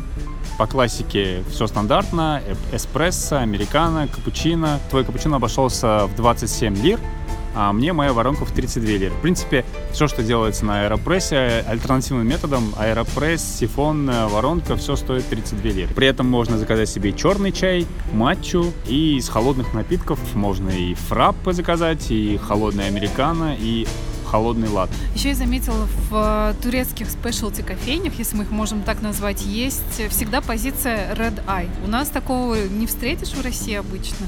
По 0.58 0.65
классике 0.65 1.43
все 1.50 1.67
стандартно. 1.67 2.41
Эспрессо, 2.72 3.38
американо, 3.38 4.08
капучино. 4.08 4.80
Твой 4.89 5.04
капучино 5.04 5.38
обошелся 5.38 6.06
в 6.08 6.15
27 6.15 6.76
лир, 6.82 7.00
а 7.53 7.71
мне 7.73 7.93
моя 7.93 8.13
воронка 8.13 8.45
в 8.45 8.51
32 8.51 8.89
лир. 8.97 9.11
В 9.11 9.21
принципе, 9.21 9.65
все, 9.91 10.07
что 10.07 10.23
делается 10.23 10.65
на 10.65 10.83
аэропрессе, 10.83 11.63
альтернативным 11.67 12.27
методом, 12.27 12.73
аэропресс, 12.77 13.41
сифон, 13.59 14.09
э, 14.09 14.27
воронка, 14.27 14.75
все 14.75 14.95
стоит 14.95 15.27
32 15.27 15.71
лиры. 15.71 15.93
При 15.93 16.07
этом 16.07 16.29
можно 16.29 16.57
заказать 16.57 16.89
себе 16.89 17.13
черный 17.13 17.51
чай, 17.51 17.85
матчу, 18.11 18.73
и 18.87 19.17
из 19.17 19.29
холодных 19.29 19.73
напитков 19.73 20.19
можно 20.35 20.69
и 20.69 20.93
фраппе 20.93 21.53
заказать, 21.53 22.11
и 22.11 22.37
холодный 22.37 22.87
американо, 22.87 23.55
и 23.57 23.87
холодный 24.33 24.67
лат. 24.67 24.89
Еще 25.13 25.29
я 25.29 25.35
заметила, 25.35 25.87
в 26.09 26.55
э, 26.57 26.63
турецких 26.63 27.07
спешлти 27.07 27.61
кофейнях, 27.61 28.17
если 28.17 28.35
мы 28.35 28.45
их 28.45 28.49
можем 28.51 28.81
так 28.81 29.03
назвать, 29.03 29.43
есть 29.43 30.09
всегда 30.09 30.41
позиция 30.41 31.13
Red 31.13 31.45
Eye. 31.45 31.69
У 31.85 31.87
нас 31.87 32.09
такого 32.09 32.55
не 32.55 32.87
встретишь 32.87 33.29
в 33.29 33.43
России 33.43 33.75
обычно. 33.75 34.25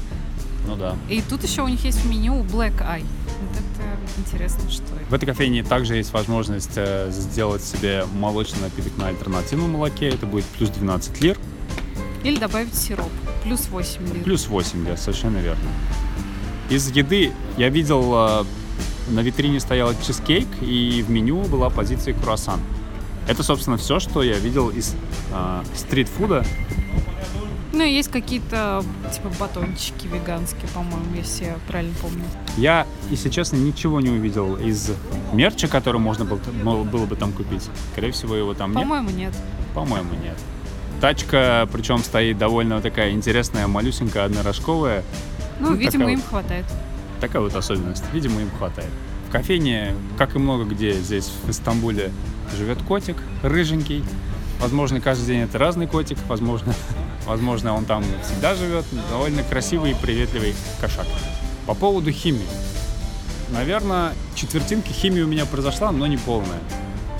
Ну 0.66 0.76
да. 0.76 0.96
И 1.08 1.20
тут 1.22 1.42
еще 1.44 1.62
у 1.62 1.68
них 1.68 1.84
есть 1.84 1.98
в 2.00 2.10
меню 2.10 2.42
Black 2.42 2.78
Eye. 2.80 3.04
Вот 3.40 3.50
это 3.52 4.18
интересно, 4.18 4.68
что 4.70 4.82
это. 4.94 5.04
В 5.10 5.14
этой 5.14 5.26
кофейне 5.26 5.62
также 5.62 5.96
есть 5.96 6.12
возможность 6.12 6.72
э, 6.76 7.08
сделать 7.10 7.62
себе 7.62 8.04
молочный 8.14 8.62
напиток 8.62 8.96
на 8.96 9.08
альтернативном 9.08 9.72
молоке. 9.72 10.08
Это 10.08 10.26
будет 10.26 10.44
плюс 10.44 10.70
12 10.70 11.20
лир, 11.20 11.38
Или 12.24 12.38
добавить 12.38 12.74
сироп. 12.74 13.10
Плюс 13.44 13.68
8 13.68 14.14
лир. 14.14 14.24
плюс 14.24 14.48
8 14.48 14.86
лир, 14.86 14.96
совершенно 14.96 15.38
верно. 15.38 15.68
Из 16.68 16.88
еды 16.90 17.32
я 17.56 17.68
видел, 17.68 18.12
э, 18.14 18.44
на 19.10 19.20
витрине 19.20 19.60
стоял 19.60 19.92
чизкейк, 20.04 20.48
и 20.60 21.04
в 21.06 21.10
меню 21.10 21.42
была 21.42 21.70
позиция 21.70 22.14
круассан. 22.14 22.58
Это, 23.28 23.42
собственно, 23.44 23.76
все, 23.76 24.00
что 24.00 24.22
я 24.22 24.38
видел 24.38 24.70
из 24.70 24.94
э, 25.32 25.62
стритфуда. 25.76 26.44
Ну, 27.76 27.82
и 27.82 27.92
есть 27.92 28.10
какие-то, 28.10 28.82
типа, 29.12 29.30
батончики 29.38 30.06
веганские, 30.06 30.66
по-моему, 30.72 31.14
если 31.14 31.44
я 31.44 31.56
правильно 31.68 31.94
помню. 32.00 32.24
Я, 32.56 32.86
если 33.10 33.28
честно, 33.28 33.56
ничего 33.56 34.00
не 34.00 34.08
увидел 34.08 34.56
из 34.56 34.92
мерча, 35.34 35.68
который 35.68 36.00
можно 36.00 36.24
было, 36.24 36.84
было 36.84 37.04
бы 37.04 37.16
там 37.16 37.32
купить. 37.32 37.68
Скорее 37.92 38.12
всего, 38.12 38.34
его 38.34 38.54
там 38.54 38.70
нет. 38.70 38.80
По-моему, 38.80 39.10
нет. 39.10 39.34
По-моему, 39.74 40.08
нет. 40.22 40.38
Тачка, 41.02 41.68
причем 41.70 41.98
стоит 41.98 42.38
довольно 42.38 42.80
такая 42.80 43.10
интересная, 43.10 43.66
малюсенькая, 43.66 44.24
однорожковая. 44.24 45.02
Ну, 45.60 45.72
Ну, 45.72 45.76
видимо, 45.76 46.10
им 46.10 46.20
вот. 46.20 46.28
хватает. 46.28 46.64
Такая 47.20 47.42
вот 47.42 47.54
особенность. 47.54 48.04
Видимо, 48.14 48.40
им 48.40 48.48
хватает. 48.56 48.88
В 49.28 49.32
кофейне, 49.32 49.94
как 50.16 50.34
и 50.34 50.38
много 50.38 50.64
где 50.64 50.94
здесь, 50.94 51.30
в 51.44 51.50
Истамбуле, 51.50 52.10
живет 52.56 52.78
котик, 52.84 53.16
рыженький. 53.42 54.02
Возможно, 54.60 54.98
каждый 55.02 55.26
день 55.26 55.40
это 55.40 55.58
разный 55.58 55.86
котик. 55.86 56.16
Возможно, 56.26 56.72
возможно 57.26 57.74
он 57.74 57.84
там 57.84 58.04
всегда 58.22 58.54
живет. 58.54 58.84
Довольно 59.10 59.42
красивый 59.42 59.90
и 59.92 59.94
приветливый 59.94 60.54
кошак. 60.80 61.06
По 61.66 61.74
поводу 61.74 62.10
химии. 62.12 62.46
Наверное, 63.50 64.12
четвертинка 64.34 64.88
химии 64.92 65.20
у 65.20 65.26
меня 65.26 65.46
произошла, 65.46 65.92
но 65.92 66.06
не 66.06 66.16
полная. 66.16 66.60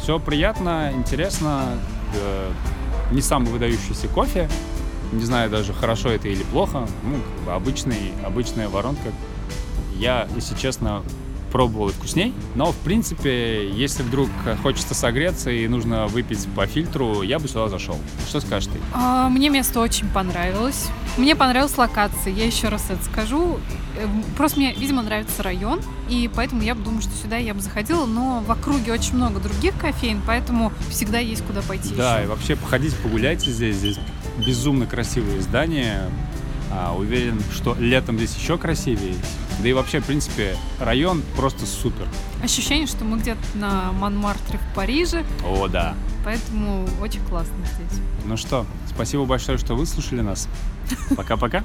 Все 0.01 0.19
приятно, 0.19 0.93
интересно. 0.95 1.65
э, 2.15 2.51
Не 3.13 3.21
самый 3.23 3.51
выдающийся 3.53 4.09
кофе. 4.09 4.49
Не 5.13 5.25
знаю 5.25 5.49
даже, 5.51 5.73
хорошо 5.73 6.09
это 6.11 6.29
или 6.29 6.43
плохо. 6.43 6.89
Ну, 7.05 7.21
как 7.37 7.45
бы 7.45 7.53
обычный, 7.53 8.13
обычная 8.25 8.69
воронка. 8.69 9.13
Я, 9.95 10.29
если 10.35 10.57
честно, 10.57 11.03
пробовал 11.53 11.89
и 11.89 11.93
вкусней. 11.93 12.33
Но, 12.55 12.73
в 12.73 12.77
принципе, 12.77 13.69
если 13.71 14.03
вдруг 14.03 14.29
хочется 14.63 14.95
согреться 14.95 15.51
и 15.51 15.67
нужно 15.69 16.07
выпить 16.07 16.47
по 16.55 16.67
фильтру, 16.67 17.23
я 17.23 17.39
бы 17.39 17.49
сюда 17.49 17.69
зашел. 17.69 17.99
Что 18.29 18.41
скажешь 18.41 18.69
ты? 18.73 18.79
А, 18.93 19.29
Мне 19.29 19.49
место 19.49 19.81
очень 19.81 20.09
понравилось. 20.09 20.87
Мне 21.17 21.35
понравилась 21.35 21.77
локация, 21.79 22.33
я 22.33 22.45
еще 22.47 22.69
раз 22.69 22.85
это 22.91 23.03
скажу. 23.05 23.59
Эм, 23.99 24.23
Просто 24.37 24.59
мне, 24.59 24.75
видимо, 24.75 25.01
нравится 25.03 25.43
район, 25.43 25.81
и 26.11 26.31
поэтому 26.35 26.63
я 26.63 26.75
думаю, 26.75 27.01
что 27.01 27.13
сюда 27.23 27.39
я 27.39 27.55
бы 27.55 27.61
заходила, 27.61 28.05
но 28.05 28.43
в 28.47 28.51
округе 28.51 28.93
очень 28.93 29.15
много 29.15 29.41
других 29.41 29.75
кофеин, 29.79 30.21
поэтому 30.27 30.73
всегда 30.91 31.19
есть 31.19 31.43
куда 31.47 31.63
пойти 31.63 31.95
Да, 31.95 32.19
и 32.19 32.23
еще. 32.23 32.29
вообще 32.31 32.57
походите, 32.57 32.95
погуляйте 33.03 33.51
здесь. 33.51 33.77
Здесь 33.77 33.99
безумно 34.47 34.85
красивые 34.87 35.41
здания. 35.41 36.11
А, 36.71 36.95
уверен, 36.95 37.41
что 37.55 37.75
летом 37.79 38.17
здесь 38.19 38.37
еще 38.37 38.59
красивее. 38.59 39.15
Да 39.63 39.69
и 39.69 39.73
вообще, 39.73 40.01
в 40.01 40.07
принципе, 40.07 40.57
район 40.79 41.23
просто 41.35 41.65
супер. 41.65 42.07
Ощущение, 42.43 42.87
что 42.87 43.05
мы 43.05 43.19
где-то 43.19 43.41
на 43.55 43.93
Монмартре 43.93 44.59
в 44.59 44.75
Париже, 44.75 45.25
О, 45.45 45.67
да. 45.69 45.95
поэтому 46.25 46.87
очень 47.01 47.25
классно 47.25 47.55
здесь. 47.65 48.01
Ну 48.25 48.37
что, 48.37 48.67
спасибо 48.87 49.25
большое, 49.25 49.57
что 49.57 49.75
выслушали 49.75 50.21
нас. 50.21 50.49
Пока-пока. 51.17 51.65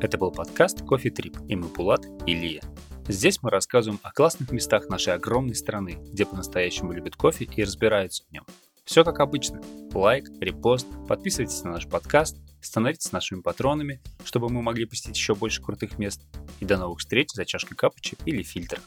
Это 0.00 0.18
был 0.18 0.30
подкаст 0.30 0.82
«Кофе 0.82 1.08
Трип» 1.08 1.38
и 1.48 1.56
мы 1.56 1.66
Пулат 1.68 2.04
и 2.26 2.34
Лия. 2.34 2.62
Здесь 3.06 3.42
мы 3.42 3.50
рассказываем 3.50 4.00
о 4.02 4.12
классных 4.12 4.50
местах 4.50 4.88
нашей 4.88 5.12
огромной 5.12 5.54
страны, 5.54 5.98
где 6.10 6.24
по-настоящему 6.24 6.92
любят 6.92 7.16
кофе 7.16 7.44
и 7.44 7.62
разбираются 7.62 8.24
в 8.24 8.32
нем. 8.32 8.46
Все 8.86 9.04
как 9.04 9.20
обычно. 9.20 9.60
Лайк, 9.92 10.30
репост, 10.40 10.86
подписывайтесь 11.06 11.62
на 11.64 11.72
наш 11.72 11.86
подкаст, 11.86 12.38
становитесь 12.62 13.12
нашими 13.12 13.42
патронами, 13.42 14.00
чтобы 14.24 14.48
мы 14.48 14.62
могли 14.62 14.86
посетить 14.86 15.16
еще 15.16 15.34
больше 15.34 15.62
крутых 15.62 15.98
мест. 15.98 16.22
И 16.60 16.64
до 16.64 16.78
новых 16.78 17.00
встреч 17.00 17.28
за 17.32 17.44
чашкой 17.44 17.74
капучи 17.74 18.16
или 18.24 18.42
фильтра. 18.42 18.80